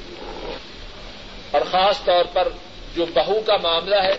[1.51, 2.47] اور خاص طور پر
[2.95, 4.13] جو بہو کا معاملہ ہے،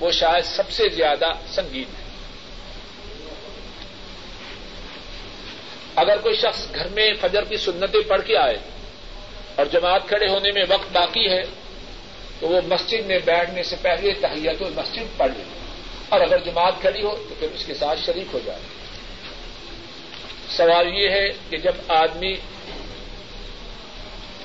[0.00, 2.03] وہ شاید سب سے زیادہ سنگین ہے۔
[5.96, 8.56] اگر کوئی شخص گھر میں فجر کی سنتیں پڑھ کے آئے
[9.54, 11.42] اور جماعت کھڑے ہونے میں وقت باقی ہے،
[12.40, 15.42] تو وہ مسجد میں بیٹھنے سے پہلے تحیت و مسجد پڑھ لے۔
[16.08, 18.58] اور اگر جماعت کھڑی ہو، تو پھر اس کے ساتھ شریک ہو جائے۔
[20.50, 22.34] سوال یہ ہے کہ جب آدمی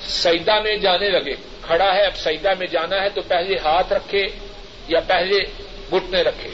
[0.02, 4.26] سیدا میں جانے لگے، کھڑا ہے، اب سیدا میں جانا ہے، تو پہلے ہاتھ رکھے
[4.88, 5.38] یا پہلے
[5.92, 6.50] گٹنے رکھے؟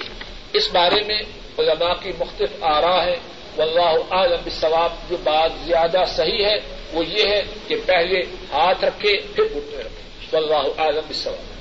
[0.52, 1.18] اس بارے میں
[1.58, 3.16] علماء کی مختلف آرا ہے
[3.56, 6.56] واللہ عالم بالثواب جو بات زیادہ صحیح ہے،
[6.92, 8.20] وہ یہ ہے کہ پہلے
[8.52, 11.54] ہاتھ رکھے، پھر گٹنے رکھے۔ واللہ عالم بالثواب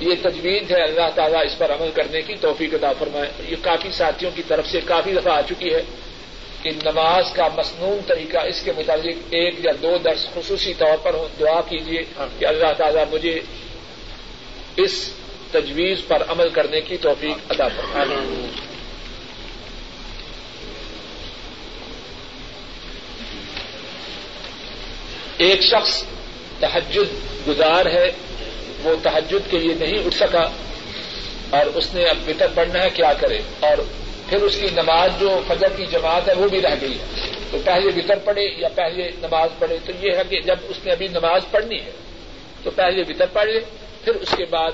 [0.00, 3.90] یہ تجویز ہے اللہ تعالیٰ اس پر عمل کرنے کی، توفیق عطا فرمائے۔ یہ کافی
[3.90, 5.82] ساتھیوں کی طرف سے کافی دفعہ آ چکی ہے
[6.62, 11.16] کہ نماز کا مصنون طریقہ اس کے متعلق ایک یا دو درس خصوصی طور پر
[11.40, 12.02] دعا کیجیے
[12.38, 13.40] کہ اللہ تعالیٰ مجھے
[14.76, 14.94] اس
[15.54, 18.46] تجویز پر عمل کرنے کی توفیق ادا فرمائے۔
[25.38, 26.04] ایک شخص
[26.60, 27.08] تحجد
[27.48, 28.10] گزار ہے
[28.82, 30.42] وہ تحجد کے لیے نہیں اٹھ سکا
[31.50, 33.78] اور اس نے اب بتر پڑھنا ہے کیا کرے؟ اور
[34.28, 37.04] پھر اس کی نماز جو فجر کی جماعت ہے وہ بھی رہ گئی ہے۔
[37.50, 40.92] تو پہلے بتر پڑھے یا پہلے نماز پڑھے؟ تو یہ ہے کہ جب اس نے
[40.92, 41.90] ابھی نماز پڑھنی ہے
[42.62, 43.60] تو پہلے بتر پڑھ لے
[44.04, 44.72] پھر اس کے بعد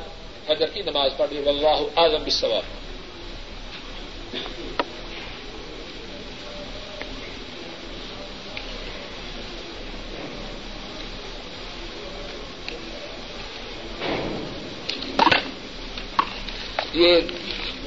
[0.50, 2.62] فجر کی نماز پڑھ لے واللہ اعظم بالثواب
[16.94, 17.20] یہ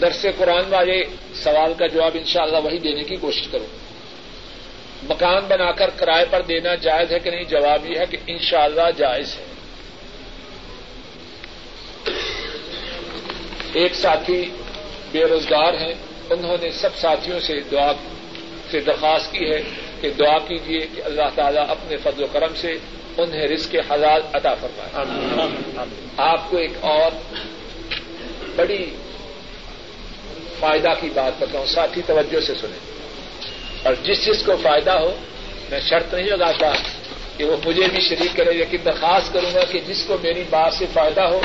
[0.01, 1.03] درس قرآن والے
[1.33, 3.67] سوال کا جواب انشاءاللہ وہی دینے کی کوشش کروں۔
[5.03, 8.91] مکان بنا کر کرائے پر دینا جائز ہے کہ نہیں؟ جواب یہ ہے کہ انشاءاللہ
[8.97, 9.52] جائز ہے۔
[13.73, 14.49] ایک ساتھی
[15.11, 15.93] بے روزگار ہیں
[16.29, 17.91] انہوں نے سب ساتھیوں سے دعا
[18.71, 19.61] سے درخواست کی ہے
[20.01, 22.73] کہ دعا کیجیے کہ اللہ تعالیٰ اپنے فضل و کرم سے
[23.17, 25.05] انہیں رزق حلال عطا فرمائے۔
[26.17, 27.11] آپ کو ایک اور
[28.55, 28.89] بڑی
[30.59, 32.93] فائدہ کی بات بتاؤں ساتھی توجہ سے سنیں۔
[33.83, 35.15] اور جس جس کو فائدہ ہو
[35.69, 36.71] میں شرط نہیں لگاتا
[37.37, 40.73] کہ وہ مجھے بھی شریک کرے لیکن درخواست کروں گا کہ جس کو میری بات
[40.73, 41.41] سے فائدہ ہو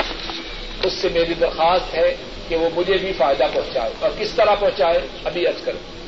[0.82, 2.16] اس سے میری درخواست ہے
[2.48, 5.98] کہ وہ مجھے بھی فائدہ پہنچائے اور کس طرح پہنچائے ابھی ارض کروں۔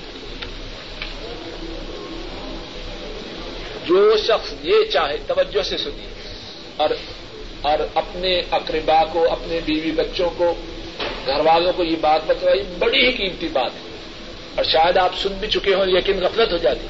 [3.87, 6.07] جو شخص یہ چاہے، توجہ سے سنیے۔
[6.77, 6.91] اور
[7.61, 10.55] اور اپنے اقربا کو، اپنے بیوی بچوں کو،
[11.27, 13.91] گھر والوں کو یہ بات بتائی بڑی ہی قیمتی بات ہے۔
[14.55, 16.87] اور شاید آپ سن بھی چکے ہوں لیکن غفلت ہو جاتی۔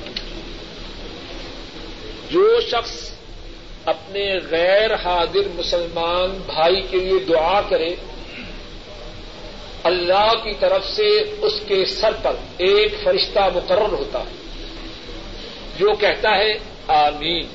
[2.30, 3.10] جو شخص
[3.84, 7.88] اپنے غیر حاضر مسلمان بھائی کے لیے دعا کرے،
[9.84, 14.34] اللہ کی طرف سے اس کے سر پر ایک فرشتہ مقرر ہوتا ہے
[15.78, 16.52] جو کہتا ہے،
[16.88, 17.46] آمین۔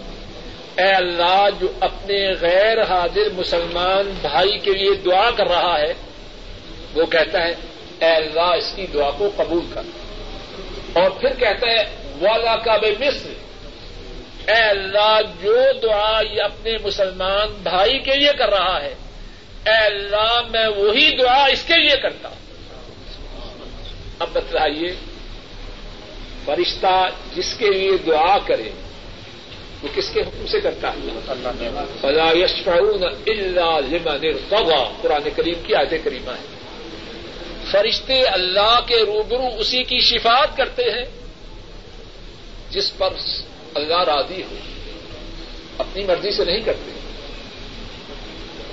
[0.77, 5.93] اے اللہ، جو اپنے غیر حاضر مسلمان بھائی کے لیے دعا کر رہا ہے،
[6.95, 7.53] وہ کہتا ہے،
[7.99, 9.81] اے اللہ، اس کی دعا کو قبول کر۔
[10.93, 11.83] اور پھر کہتا ہے،
[12.21, 13.44] والا کا بے مصر
[14.47, 18.93] اے اللہ، جو دعا یہ اپنے مسلمان بھائی کے لیے کر رہا ہے،
[19.65, 22.43] اے اللہ، میں وہی دعا اس کے لیے کرتا ہوں۔
[24.19, 24.93] اب بتلائیے،
[26.45, 26.95] فرشتہ
[27.35, 28.69] جس کے لیے دعا کرے،
[29.83, 31.09] وہ کس کے حکم سے کرتا ہے؟
[32.01, 36.53] فلا یشفعون الا لمن ارتضى قرآن کریم کی آیت کریمہ ہے
[37.71, 41.05] فرشتے اللہ کے روبرو اسی کی شفاعت کرتے ہیں،
[42.69, 43.13] جس پر
[43.75, 44.55] اللہ راضی ہو،
[45.77, 46.91] اپنی مرضی سے نہیں کرتے۔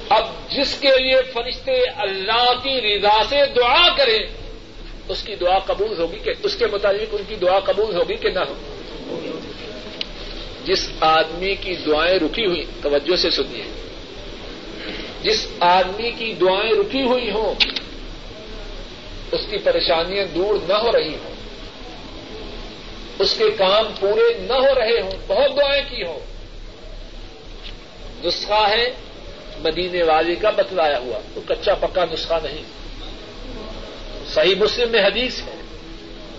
[0.09, 4.18] اب جس کے لیے فرشتے اللہ کی رضا سے دعا کریں،
[5.09, 8.30] اس کی دعا قبول ہوگی کہ، اس کے مطابق ان کی دعا قبول ہوگی کہ
[8.30, 8.55] نہ ہو۔
[10.64, 13.64] جس آدمی کی دعائیں رکی ہوئی، توجہ سے سنیے۔
[15.22, 17.55] جس آدمی کی دعائیں رکی ہوئی ہوں،
[19.32, 21.32] اس کی پریشانیاں دور نہ ہو رہی ہوں۔
[23.23, 26.18] اس کے کام پورے نہ ہو رہے ہوں، بہت دعائیں کی ہوں۔
[28.25, 28.85] نسخہ ہے
[29.59, 32.62] مدینے والی کا بتلایا ہوا، تو کچا پکا نسخہ نہیں۔
[34.35, 35.62] صحیح مسلم میں حدیث ہے،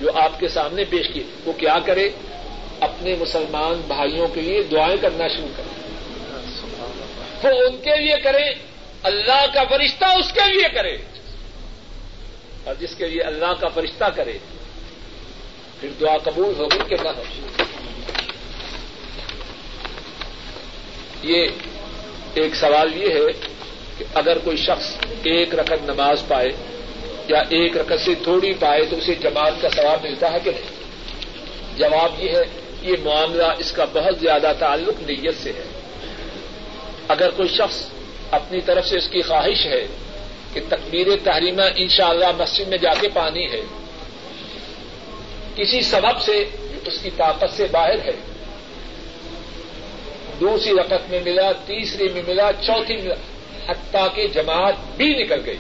[0.02, 2.10] جو آپ کے سامنے پیش کی۔ وہ کیا کرے؟
[2.80, 5.92] اپنے مسلمان بھائیوں کے لیے دعائیں کرنا شروع کرے۔
[7.44, 8.54] وہ ان کے لیے کرے،
[9.04, 10.98] اللہ کا فرشتہ اس کے لیے کرے۔
[12.64, 14.38] اور جس کے لیے اللہ کا فرشتہ کرے
[15.84, 17.24] پھر دعا قبول ہوگی کہ نہ ہو۔
[21.24, 21.48] یہ
[22.34, 23.48] ایک سوال یہ ہے
[23.98, 26.50] کہ اگر کوئی شخص ایک رقط نماز پائے
[27.28, 30.84] یا ایک رقط سے تھوڑی پائے تو اسے جماعت کا ثواب ملتا ہے کہ نہیں؟
[31.78, 32.44] جواب یہ ہے،
[32.82, 35.64] یہ معاملہ اس کا بہت زیادہ تعلق نیت سے ہے۔
[37.08, 37.90] اگر کوئی شخص
[38.32, 39.88] اپنی طرف سے اس کی خواہش ہے
[40.54, 43.83] کہ تکبیر تحریمہ ان شاء اللہ مسجد میں جا کے پانی ہے
[45.56, 46.46] کسی سبب سے
[46.86, 48.12] اس کی طاقت سے باہر ہے۔
[50.40, 53.16] دوسری رقط میں ملا، تیسری میں ملا، چوتھی ملا،
[53.68, 55.58] حتیٰ کہ جماعت بھی نکل گئی۔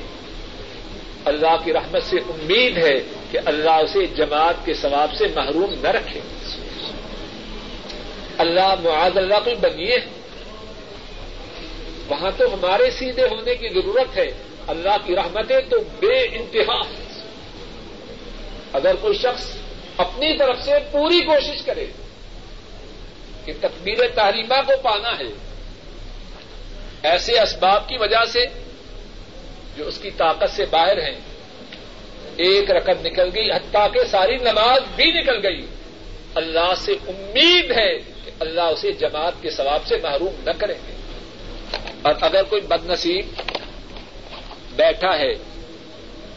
[1.26, 3.00] اللہ کی رحمت سے امید ہے
[3.32, 6.20] کہ اللہ اسے جماعت کے ثواب سے محروم نہ رکھے۔
[8.38, 9.98] اللہ معاذ اللہ کوئی بنیے۔
[12.08, 14.32] وہاں تو ہمارے سیدھے ہونے کی ضرورت ہے۔
[14.68, 16.82] اللہ کی رحمتیں تو بے انتہا۔
[18.74, 19.63] اگر کوئی شخص
[19.98, 21.86] اپنی طرف سے پوری کوشش کرے
[23.46, 25.34] کہ تکبیر تحریمہ کو پانا ہے۔
[27.04, 28.46] ایسے اسباب کی وجہ سے
[29.78, 31.20] جو اس کی طاقت سے باہر ہیں،
[32.38, 35.66] ایک رقم نکل گئی، حتیٰ کہ ساری نماز بھی نکل گئی۔
[36.36, 40.94] اللہ سے امید ہے کہ اللہ اسے جماعت کے ثواب سے محروم نہ کریں گے
[42.02, 43.26] اور اگر کوئی بد نصیب
[44.76, 45.34] بیٹھا ہے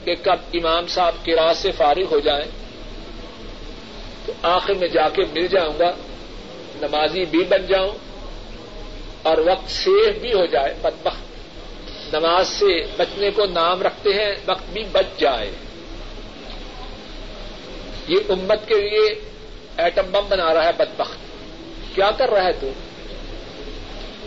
[0.04, 2.65] کہ کب امام صاحب کی راہ سے فارغ ہو جائیں
[4.27, 5.91] تو آخر میں جا کے مل جاؤں گا،
[6.81, 7.91] نمازی بھی بن جاؤں
[9.22, 11.27] اور وقت سیف بھی ہو جائے، بدبخت۔
[12.14, 15.51] نماز سے بچنے کو نام رکھتے ہیں، وقت بھی بچ جائے۔
[18.09, 19.31] یہ امت کے لیے
[19.77, 21.16] ایٹم بم بنا رہا ہے بدبخت۔
[21.95, 22.70] کیا کر رہا ہے تو؟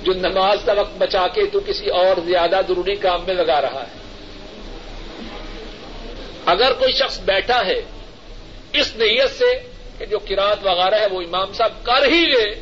[0.04, 3.84] جو نماز کا وقت بچا کے تو کسی اور زیادہ ضروری کام میں لگا رہا
[3.84, 4.00] ہے۔
[6.46, 7.82] اگر کوئی شخص بیٹھا ہے،
[8.74, 9.69] اس نیت سے
[10.00, 12.56] کہ جو کراط وغیرہ ہے وہ امام صاحب کر ہی لے،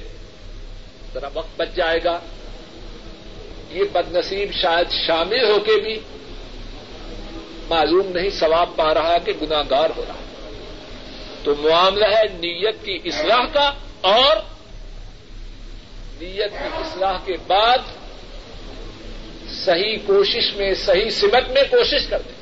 [1.14, 2.20] ذرا وقت بچ جائے گا۔
[3.72, 6.00] یہ بد نصیب شاید شامل ہو کے بھی
[7.70, 10.16] معلوم نہیں، ثواب پا رہا کہ گناگار ہو رہا۔
[11.44, 13.72] تو معاملہ ہے نیت کی اصلاح کا
[14.02, 14.38] اور
[16.22, 17.78] نیت کی اصلاح کے بعد
[19.66, 22.37] صحیح کوشش میں، صحیح سمت میں کوشش کر دیں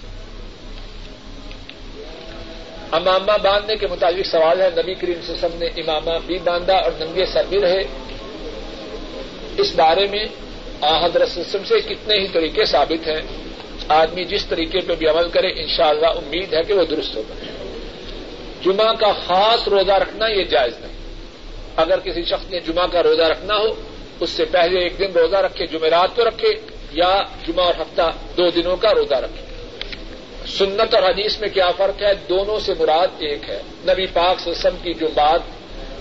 [2.91, 7.25] امامہ باندھنے کے مطابق سوال ہے، نبی کریم سسم نے امامہ بھی باندھا اور ننگے
[7.25, 7.81] سر بھی رہے۔
[9.57, 10.25] اس بارے میں
[11.05, 13.21] حضرت سسم سے کتنے ہی طریقے ثابت ہیں۔
[13.87, 17.33] آدمی جس طریقے پہ بھی عمل کرے، انشاءاللہ امید ہے کہ وہ درست ہوگا۔
[18.63, 20.91] جمعہ کا خاص روزہ رکھنا یہ جائز نہیں۔
[21.75, 23.67] اگر کسی شخص نے جمعہ کا روزہ رکھنا ہو،
[24.19, 26.49] اس سے پہلے ایک دن روزہ رکھے، جمعرات کو رکھے،
[26.91, 29.44] یا جمعہ اور ہفتہ دو دنوں کا روزہ رکھے۔
[30.57, 34.77] سنت اور حدیث میں کیا فرق ہے؟ دونوں سے مراد ایک ہے۔ نبی پاک سسم
[34.83, 35.39] کی جو بات،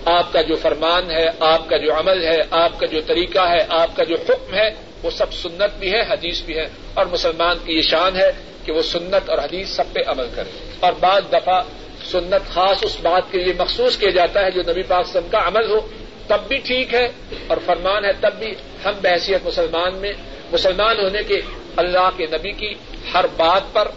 [0.05, 3.59] آپ کا جو فرمان ہے، آپ کا جو عمل ہے، آپ کا جو طریقہ ہے،
[3.69, 4.71] آپ کا جو حکم ہے،
[5.03, 8.31] وہ سب سنت بھی ہے، حدیث بھی ہے۔ اور مسلمان کی یہ شان ہے
[8.65, 10.51] کہ وہ سنت اور حدیث سب پہ عمل کرے۔
[10.81, 11.63] اور بعض دفعہ
[12.11, 15.39] سنت خاص اس بات کے لیے مخصوص کیا جاتا ہے جو نبی پاک سم کا
[15.47, 15.81] عمل ہو،
[16.27, 17.09] تب بھی ٹھیک ہے۔
[17.47, 20.13] اور فرمان ہے، تب بھی ہم بحثیت مسلمان میں،
[20.53, 21.41] مسلمان ہونے کے
[21.77, 22.75] اللہ کے نبی کی
[23.15, 23.89] ہر بات پر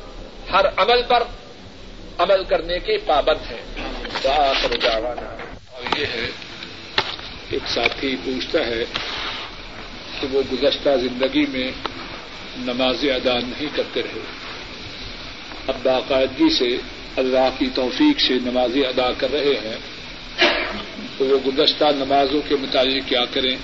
[0.53, 1.23] ہر عمل پر
[2.17, 3.61] عمل کرنے کے پابند ہیں۔
[5.71, 6.29] اور یہ ہے،
[7.49, 8.83] ایک ساتھی پوچھتا ہے
[10.19, 11.71] کہ وہ گزشتہ زندگی میں
[12.57, 14.19] نماز ادا نہیں کرتے رہے۔
[15.67, 16.77] اب باقاعدگی سے
[17.15, 19.77] اللہ کی توفیق سے نمازیں ادا کر رہے ہیں۔
[21.17, 23.55] تو وہ گزشتہ نمازوں کے متعلق کیا کریں؟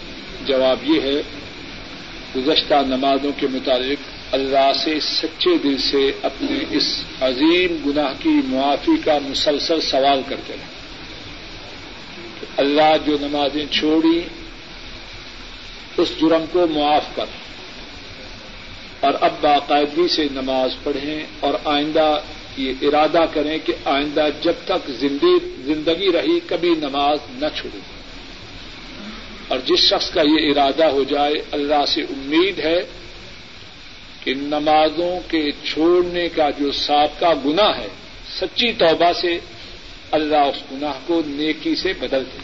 [0.46, 1.22] جواب یہ ہے،
[2.36, 8.92] گزشتہ نمازوں کے متعلق اللہ سے سچے دل سے اپنے اس عظیم گناہ کی معافی
[9.06, 10.66] کا مسلسل سوال کرتے رہے۔
[12.58, 14.22] اللہ جو نمازیں چھوڑی،
[15.98, 17.26] اس جرم کو معاف کر۔
[19.00, 22.20] اور اب باقاعدگی سے نماز پڑھیں اور آئندہ
[22.58, 24.92] یہ ارادہ کریں کہ آئندہ جب تک
[25.66, 27.80] زندگی رہی کبھی نماز نہ چھوڑے
[29.48, 32.82] اور جس شخص کا یہ ارادہ ہو جائے، اللہ سے امید ہے
[34.24, 37.88] کہ نمازوں کے چھوڑنے کا جو سابقہ گنا ہے،
[38.39, 39.39] سچی توبہ سے
[40.11, 42.38] اللہ اس گناہ کو نیکی سے بدل دے۔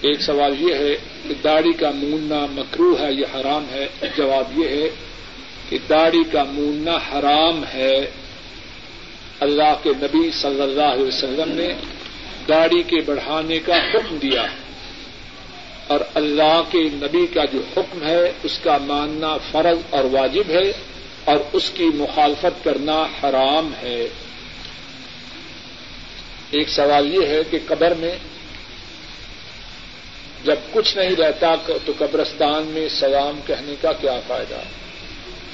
[0.00, 0.96] ایک سوال یہ ہے
[1.28, 3.86] کہ داڑھی کا موننا مکرو ہے یہ حرام ہے؟
[4.16, 4.88] جواب یہ ہے
[5.68, 8.10] کہ داڑھی کا موننا حرام ہے۔
[9.40, 11.68] اللہ کے نبی صلی اللہ علیہ وسلم نے
[12.48, 14.65] داڑھی کے بڑھانے کا حکم دیا۔ ہے
[15.86, 20.72] اور اللہ کے نبی کا جو حکم ہے، اس کا ماننا فرض اور واجب ہے
[21.24, 24.08] اور اس کی مخالفت کرنا حرام ہے۔
[26.50, 28.18] ایک سوال یہ ہے کہ قبر میں
[30.44, 34.58] جب کچھ نہیں رہتا تو قبرستان میں سلام کہنے کا کیا فائدہ؟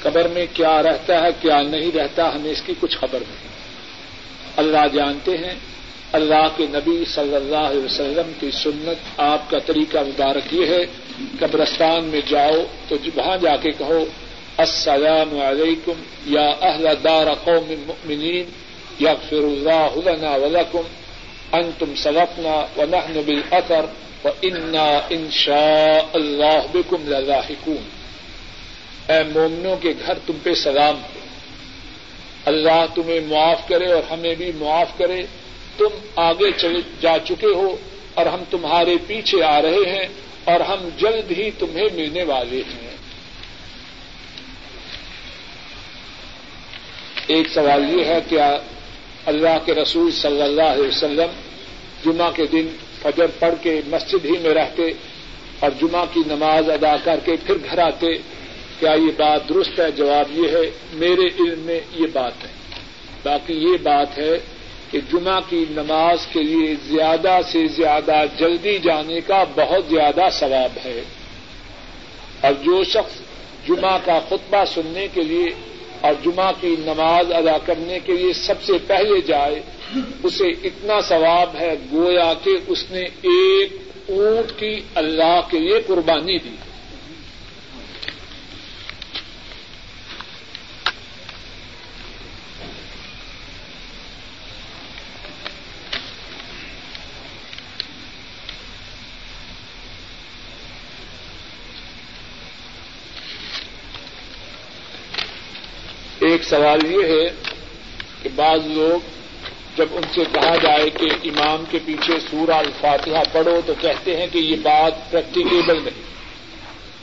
[0.02, 3.52] قبر میں کیا رہتا ہے، کیا نہیں رہتا، ہمیں اس کی کچھ خبر نہیں۔
[4.56, 5.54] اللہ جانتے ہیں
[6.12, 10.86] اللہ کے نبی صلی اللہ علیہ وسلم کی سنت آپ کا طریقہ مبارک یہ ہے،
[11.40, 14.04] قبرستان میں جاؤ تو وہاں جا کے کہو،
[14.56, 15.92] السلام علیکم
[16.26, 18.44] یا اہل دار قوم مؤمنین
[18.98, 20.82] یا فر اللہ لنا ولکم،
[21.52, 23.84] انتم سلفنا ونحن بالاثر
[24.24, 27.88] وانا ان شاء اللہ بكم للاحقون
[29.08, 31.20] اے مومنوں کے گھر تم پہ سلام۔ ہو
[32.44, 35.22] اللہ تمہیں معاف کرے اور ہمیں بھی معاف کرے۔
[35.78, 37.76] تم آگے جا چکے ہو
[38.14, 40.08] اور ہم تمہارے پیچھے آ رہے ہیں
[40.44, 42.90] اور ہم جلد ہی تمہیں ملنے والے ہیں۔
[47.26, 48.40] ایک سوال یہ ہے کہ
[49.26, 51.30] اللہ کے رسول صلی اللہ علیہ وسلم
[52.04, 52.68] جمعہ کے دن
[53.02, 54.82] فجر پڑھ کے مسجد ہی میں رہتے
[55.60, 58.06] اور جمعہ کی نماز ادا کر کے پھر گھر آتے؟
[58.78, 62.48] کیا یہ بات درست ہے؟ جواب یہ ہے، میرے علم میں یہ بات ہے۔
[63.22, 64.38] باقی یہ بات ہے
[64.92, 70.78] کہ جمعہ کی نماز کے لیے زیادہ سے زیادہ جلدی جانے کا بہت زیادہ ثواب
[70.84, 71.02] ہے۔
[72.40, 73.20] اور جو شخص
[73.68, 75.46] جمعہ کا خطبہ سننے کے لیے
[76.00, 79.60] اور جمعہ کی نماز ادا کرنے کے لیے سب سے پہلے جائے،
[80.22, 83.72] اسے اتنا ثواب ہے گویا کہ اس نے ایک
[84.08, 86.56] اونٹ کی اللہ کے لیے قربانی دی
[106.20, 107.28] ایک سوال یہ ہے
[108.22, 109.06] کہ بعض لوگ
[109.76, 114.26] جب ان سے کہا جائے کہ امام کے پیچھے سورہ الفاتحہ پڑھو تو کہتے ہیں
[114.32, 116.02] کہ یہ بات پریکٹیکیبل نہیں۔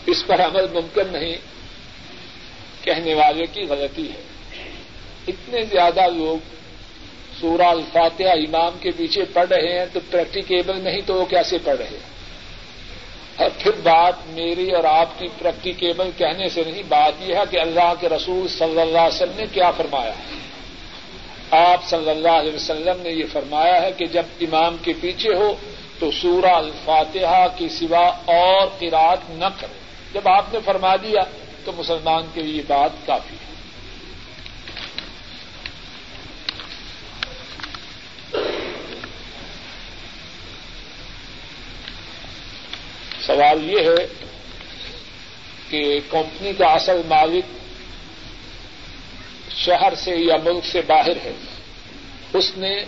[0.05, 1.35] اس پر عمل ممکن نہیں۔
[2.81, 4.21] کہنے والے کی غلطی ہے۔
[5.27, 6.37] اتنے زیادہ لوگ
[7.41, 11.77] سورہ الفاتحہ امام کے پیچھے پڑھ رہے ہیں تو پریکٹیکیبل نہیں تو وہ کیسے پڑھ
[11.77, 12.18] رہے ہیں؟
[13.39, 17.59] اور پھر بات میری اور آپ کی پریکٹیکیبل کہنے سے نہیں، بات یہ ہے کہ
[17.59, 20.37] اللہ کے رسول صلی اللہ علیہ وسلم نے کیا فرمایا ہے؟
[21.51, 25.53] آپ صلی اللہ علیہ وسلم نے یہ فرمایا ہے کہ جب امام کے پیچھے ہو
[25.99, 29.79] تو سورہ الفاتحہ کی سوا اور قرات نہ کرے
[30.13, 31.21] جب آپ نے فرما دیا
[31.65, 33.48] تو مسلمان کے لیے بات کافی ہے۔
[43.29, 44.07] سوال یہ ہے
[45.69, 47.45] کہ کمپنی کا اصل مالک
[49.55, 51.31] شہر سے یا ملک سے باہر ہے۔
[52.33, 52.85] اس نے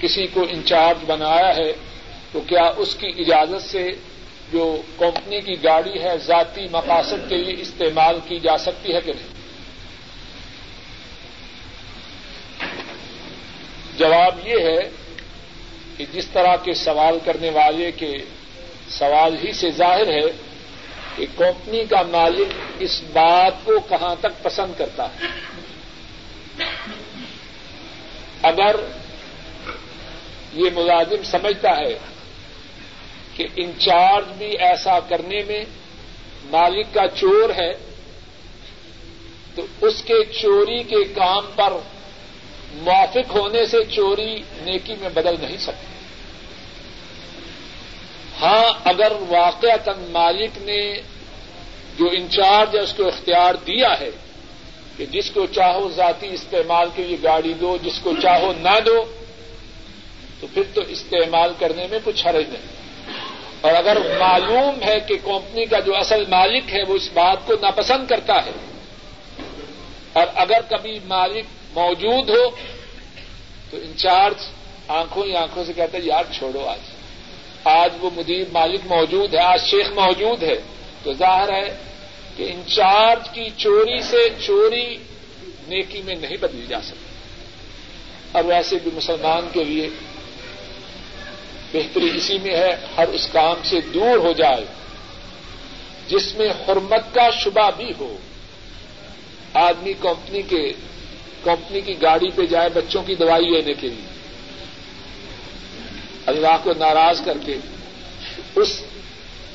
[0.00, 1.72] کسی کو انچارج بنایا ہے
[2.32, 3.90] تو کیا اس کی اجازت سے
[4.52, 9.12] جو کمپنی کی گاڑی ہے ذاتی مقاصد کے لیے استعمال کی جا سکتی ہے کہ
[9.12, 9.28] نہیں؟
[13.98, 14.90] جواب یہ ہے
[15.96, 18.12] کہ جس طرح کے سوال کرنے والے کے
[18.88, 20.30] سوال ہی سے ظاہر ہے
[21.16, 25.26] کہ کمپنی کا مالک اس بات کو کہاں تک پسند کرتا ہے؟
[28.42, 28.76] اگر
[30.52, 31.98] یہ ملازم سمجھتا ہے
[33.34, 35.64] کہ انچارج بھی ایسا کرنے میں
[36.44, 37.72] مالک کا چور ہے،
[39.54, 41.72] تو اس کے چوری کے کام پر
[42.72, 45.93] موافق ہونے سے چوری نیکی میں بدل نہیں سکتی۔
[48.40, 51.00] ہاں اگر واقع مالک نے
[51.98, 54.10] جو انچارج ہے، اس کو اختیار دیا ہے
[54.96, 59.04] کہ جس کو چاہو ذاتی استعمال کے لیے گاڑی دو، جس کو چاہو نہ دو،
[60.40, 62.72] تو پھر تو استعمال کرنے میں کچھ حرج نہیں۔
[63.60, 67.52] اور اگر معلوم ہے کہ کمپنی کا جو اصل مالک ہے، وہ اس بات کو
[67.62, 68.50] ناپسند کرتا ہے،
[70.12, 72.50] اور اگر کبھی مالک موجود ہو،
[73.70, 74.44] تو انچارج
[74.88, 76.78] آنکھوں ہی آنکھوں سے کہتے ہیں یار چھوڑو آج۔
[77.64, 80.60] آج وہ مدیر مالک موجود ہے، آج شیخ موجود ہے۔
[81.02, 81.76] تو ظاہر ہے
[82.36, 84.96] کہ انچارج کی چوری سے چوری
[85.68, 87.04] نیکی میں نہیں بدلی جا سکتی۔
[88.32, 89.88] اور ویسے بھی مسلمان کے لیے
[91.72, 94.64] بہتری اسی میں ہے، ہر اس کام سے دور ہو جائے
[96.08, 98.16] جس میں حرمت کا شبہ بھی ہو۔
[99.54, 100.72] آدمی کمپنی کے،
[101.44, 104.23] کمپنی کی گاڑی پہ جائے بچوں کی دوائی لینے کے لیے۔
[106.26, 107.56] اللہ کو ناراض کر کے
[108.54, 108.80] اس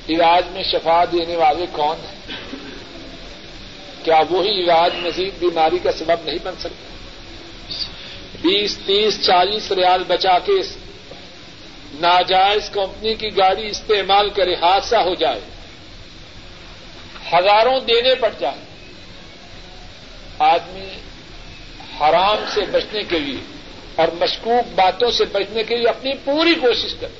[0.10, 2.38] علاج میں شفا دینے والے کون ہیں؟
[4.04, 6.88] کیا وہی علاج مزید بیماری کا سبب نہیں بن سکتا؟
[8.42, 10.62] بیس، تیس، چالیس ریال بچا کے
[11.94, 15.40] ناجائز کمپنی کی گاڑی استعمال کرے حادثہ ہو جائے،
[17.34, 18.64] ہزاروں دینے پڑ جائے،
[20.40, 20.90] آدمی
[22.02, 23.59] حرام سے بچنے کے لیے
[24.00, 27.18] اور مشکوک باتوں سے بچنے کے لیے اپنی پوری کوشش کرے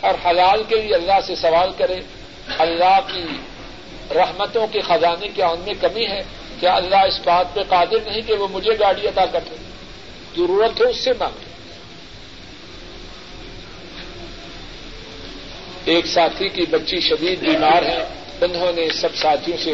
[0.00, 2.00] اور حلال کے لیے اللہ سے سوال کرے
[2.58, 3.24] اللہ کی
[4.14, 6.20] رحمتوں کے خزانے کیا ان میں کمی ہے
[6.60, 9.56] کیا اللہ اس بات پہ قادر نہیں کہ وہ مجھے گاڑی عطا کر دے؟
[10.36, 11.48] ضرورت ہے اس سے مانگے
[15.92, 18.04] ایک ساتھی کی بچی شدید بیمار ہے،
[18.40, 19.72] انہوں نے سب ساتھیوں سے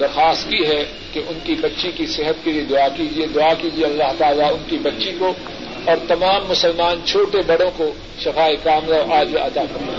[0.00, 3.84] درخواست کی ہے کہ ان کی بچی کی صحت کے لیے دعا کیجیے دعا کیجیے
[3.84, 5.32] اللہ تعالیٰ ان کی بچی کو
[5.84, 7.90] اور تمام مسلمان چھوٹے بڑوں کو
[8.20, 9.96] شفا کام آج ادا کر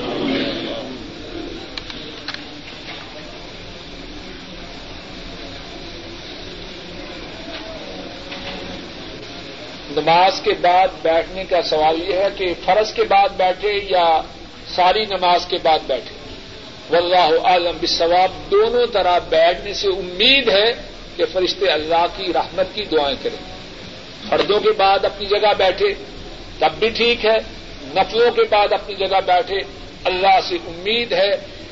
[9.95, 14.21] نماز کے بعد بیٹھنے کا سوال یہ ہے کہ فرض کے بعد بیٹھے یا
[14.75, 16.18] ساری نماز کے بعد بیٹھے؟
[16.89, 20.73] واللہ عالم بثواب دونوں طرح بیٹھنے سے امید ہے
[21.15, 23.59] کہ فرشتے اللہ کی رحمت کی دعائیں کریں۔
[24.29, 25.93] فردوں کے بعد اپنی جگہ بیٹھے،
[26.59, 27.37] تب بھی ٹھیک ہے۔
[27.83, 29.55] نفلوں کے بعد اپنی جگہ بیٹھے،
[30.03, 31.31] اللہ سے امید ہے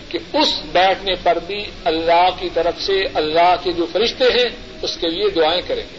[0.09, 4.49] کہ اس بیٹھنے پر بھی اللہ کی طرف سے اللہ کے جو فرشتے ہیں،
[4.82, 5.97] اس کے لیے دعائیں کریں گے۔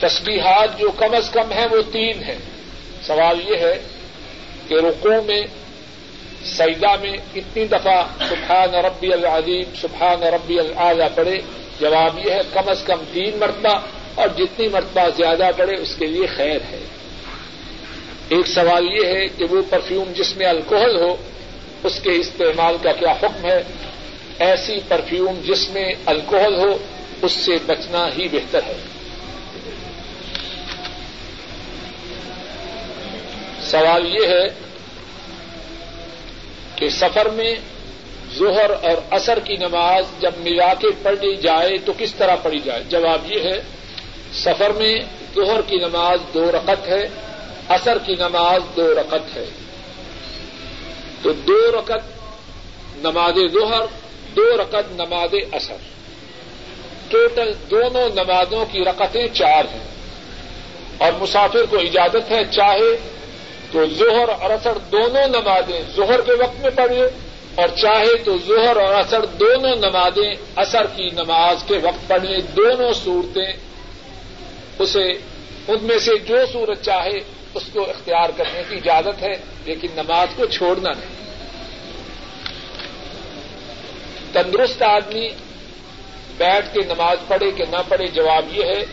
[0.00, 2.38] تسبیحات جو کم از کم ہیں، وہ تین ہیں۔
[3.06, 3.82] سوال یہ ہے
[4.68, 5.42] کہ رقو میں
[6.56, 11.38] سیدہ میں کتنی دفعہ سبحان ربی العظیم، سبحان ربی العضا پڑھے،
[11.80, 13.80] جواب یہ ہے کم از کم تین مرتبہ
[14.14, 16.78] اور جتنی مرتبہ زیادہ پڑے اس کے لیے خیر ہے۔
[18.28, 21.16] ایک سوال یہ ہے کہ وہ پرفیوم جس میں الکوہل ہو،
[21.84, 23.62] اس کے استعمال کا کیا حکم ہے؟
[24.38, 26.78] ایسی پرفیوم جس میں الکوہل ہو،
[27.22, 28.74] اس سے بچنا ہی بہتر ہے۔
[33.60, 34.67] سوال یہ ہے
[36.78, 37.54] کہ سفر میں
[38.38, 42.82] ظہر اور اثر کی نماز جب ملا کے پڑھی جائے تو کس طرح پڑھی جائے؟
[42.88, 43.62] جواب یہ ہے،
[44.32, 45.00] سفر میں
[45.34, 47.08] ظہر کی نماز دو رقط ہے
[47.68, 49.44] اثر کی نماز دو رقط ہے۔
[51.22, 52.02] تو دو رقط
[52.96, 53.82] نماز ظہر،
[54.36, 55.76] دو رقط نماز اثر
[57.08, 59.88] ٹوٹل دونوں نمازوں کی رقطیں چار ہیں۔
[60.98, 63.17] اور مسافر کو اجازت ہے، چاہے
[63.72, 67.02] تو ظہر اور اثر دونوں نمازیں ظہر کے وقت میں پڑھے
[67.54, 72.92] اور چاہے تو ظہر اور اثر دونوں نمازیں اثر کی نماز کے وقت پڑھیں دونوں
[72.92, 73.52] صورتیں
[74.78, 75.08] اسے،
[75.68, 77.18] ان میں سے جو صورت چاہے
[77.54, 79.32] اس کو اختیار کرنے کی اجازت ہے،
[79.64, 81.16] لیکن نماز کو چھوڑنا نہیں۔
[84.32, 85.28] تندرست آدمی
[86.36, 88.84] بیٹھ کے نماز پڑھے کہ نہ پڑھے جواب یہ ہے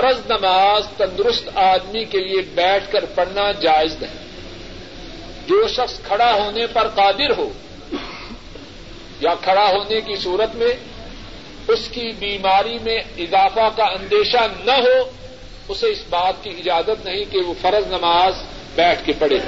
[0.00, 4.14] فرض نماز تندرست آدمی کے لیے بیٹھ کر پڑھنا جائز نہیں۔
[5.46, 7.48] جو شخص کھڑا ہونے پر قادر ہو
[9.20, 10.74] یا کھڑا ہونے کی صورت میں
[11.68, 15.10] اس کی بیماری میں اضافہ کا اندیشہ نہ ہو،
[15.68, 18.34] اسے اس بات کی اجازت نہیں کہ وہ فرض نماز
[18.74, 19.38] بیٹھ کے پڑھے۔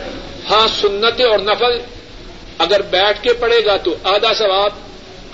[0.51, 1.81] ہاں سنت اور نفل
[2.59, 4.71] اگر بیٹھ کے پڑھے گا تو آدھا ثواب،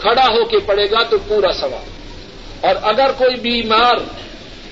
[0.00, 1.94] کھڑا ہو کے پڑھے گا تو پورا ثواب۔
[2.66, 3.94] اور اگر کوئی بیمار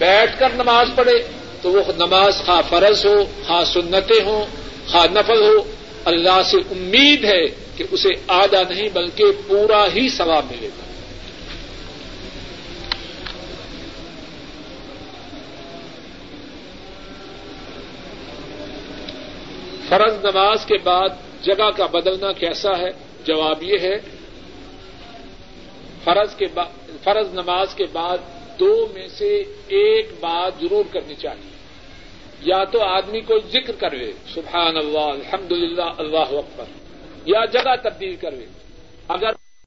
[0.02, 1.18] بیٹھ کر نماز پڑھے
[1.62, 4.46] تو وہ نماز خواہ فرض ہو، خواہ سنتیں ہوں،
[4.90, 5.62] خواہ نفل ہو،
[6.04, 7.42] اللہ سے امید ہے
[7.76, 10.80] کہ اسے آدھا نہیں بلکہ پورا ہی ثواب ملے گا۔
[19.88, 21.08] فرض نماز کے بعد
[21.42, 22.90] جگہ کا بدلنا کیسا ہے؟
[23.24, 23.96] جواب یہ ہے،
[26.04, 26.46] فرض کے
[27.04, 28.18] فرض نماز کے بعد
[28.62, 31.50] دو میں سے ایک بات ضرور کرنی چاہیے۔
[32.40, 36.64] یا تو آدمی کو ذکر کروے، سبحان اللہ الحمد للہ اللہ اکبر،
[37.24, 38.46] یا جگہ تبدیل کروے۔
[39.08, 39.30] اگر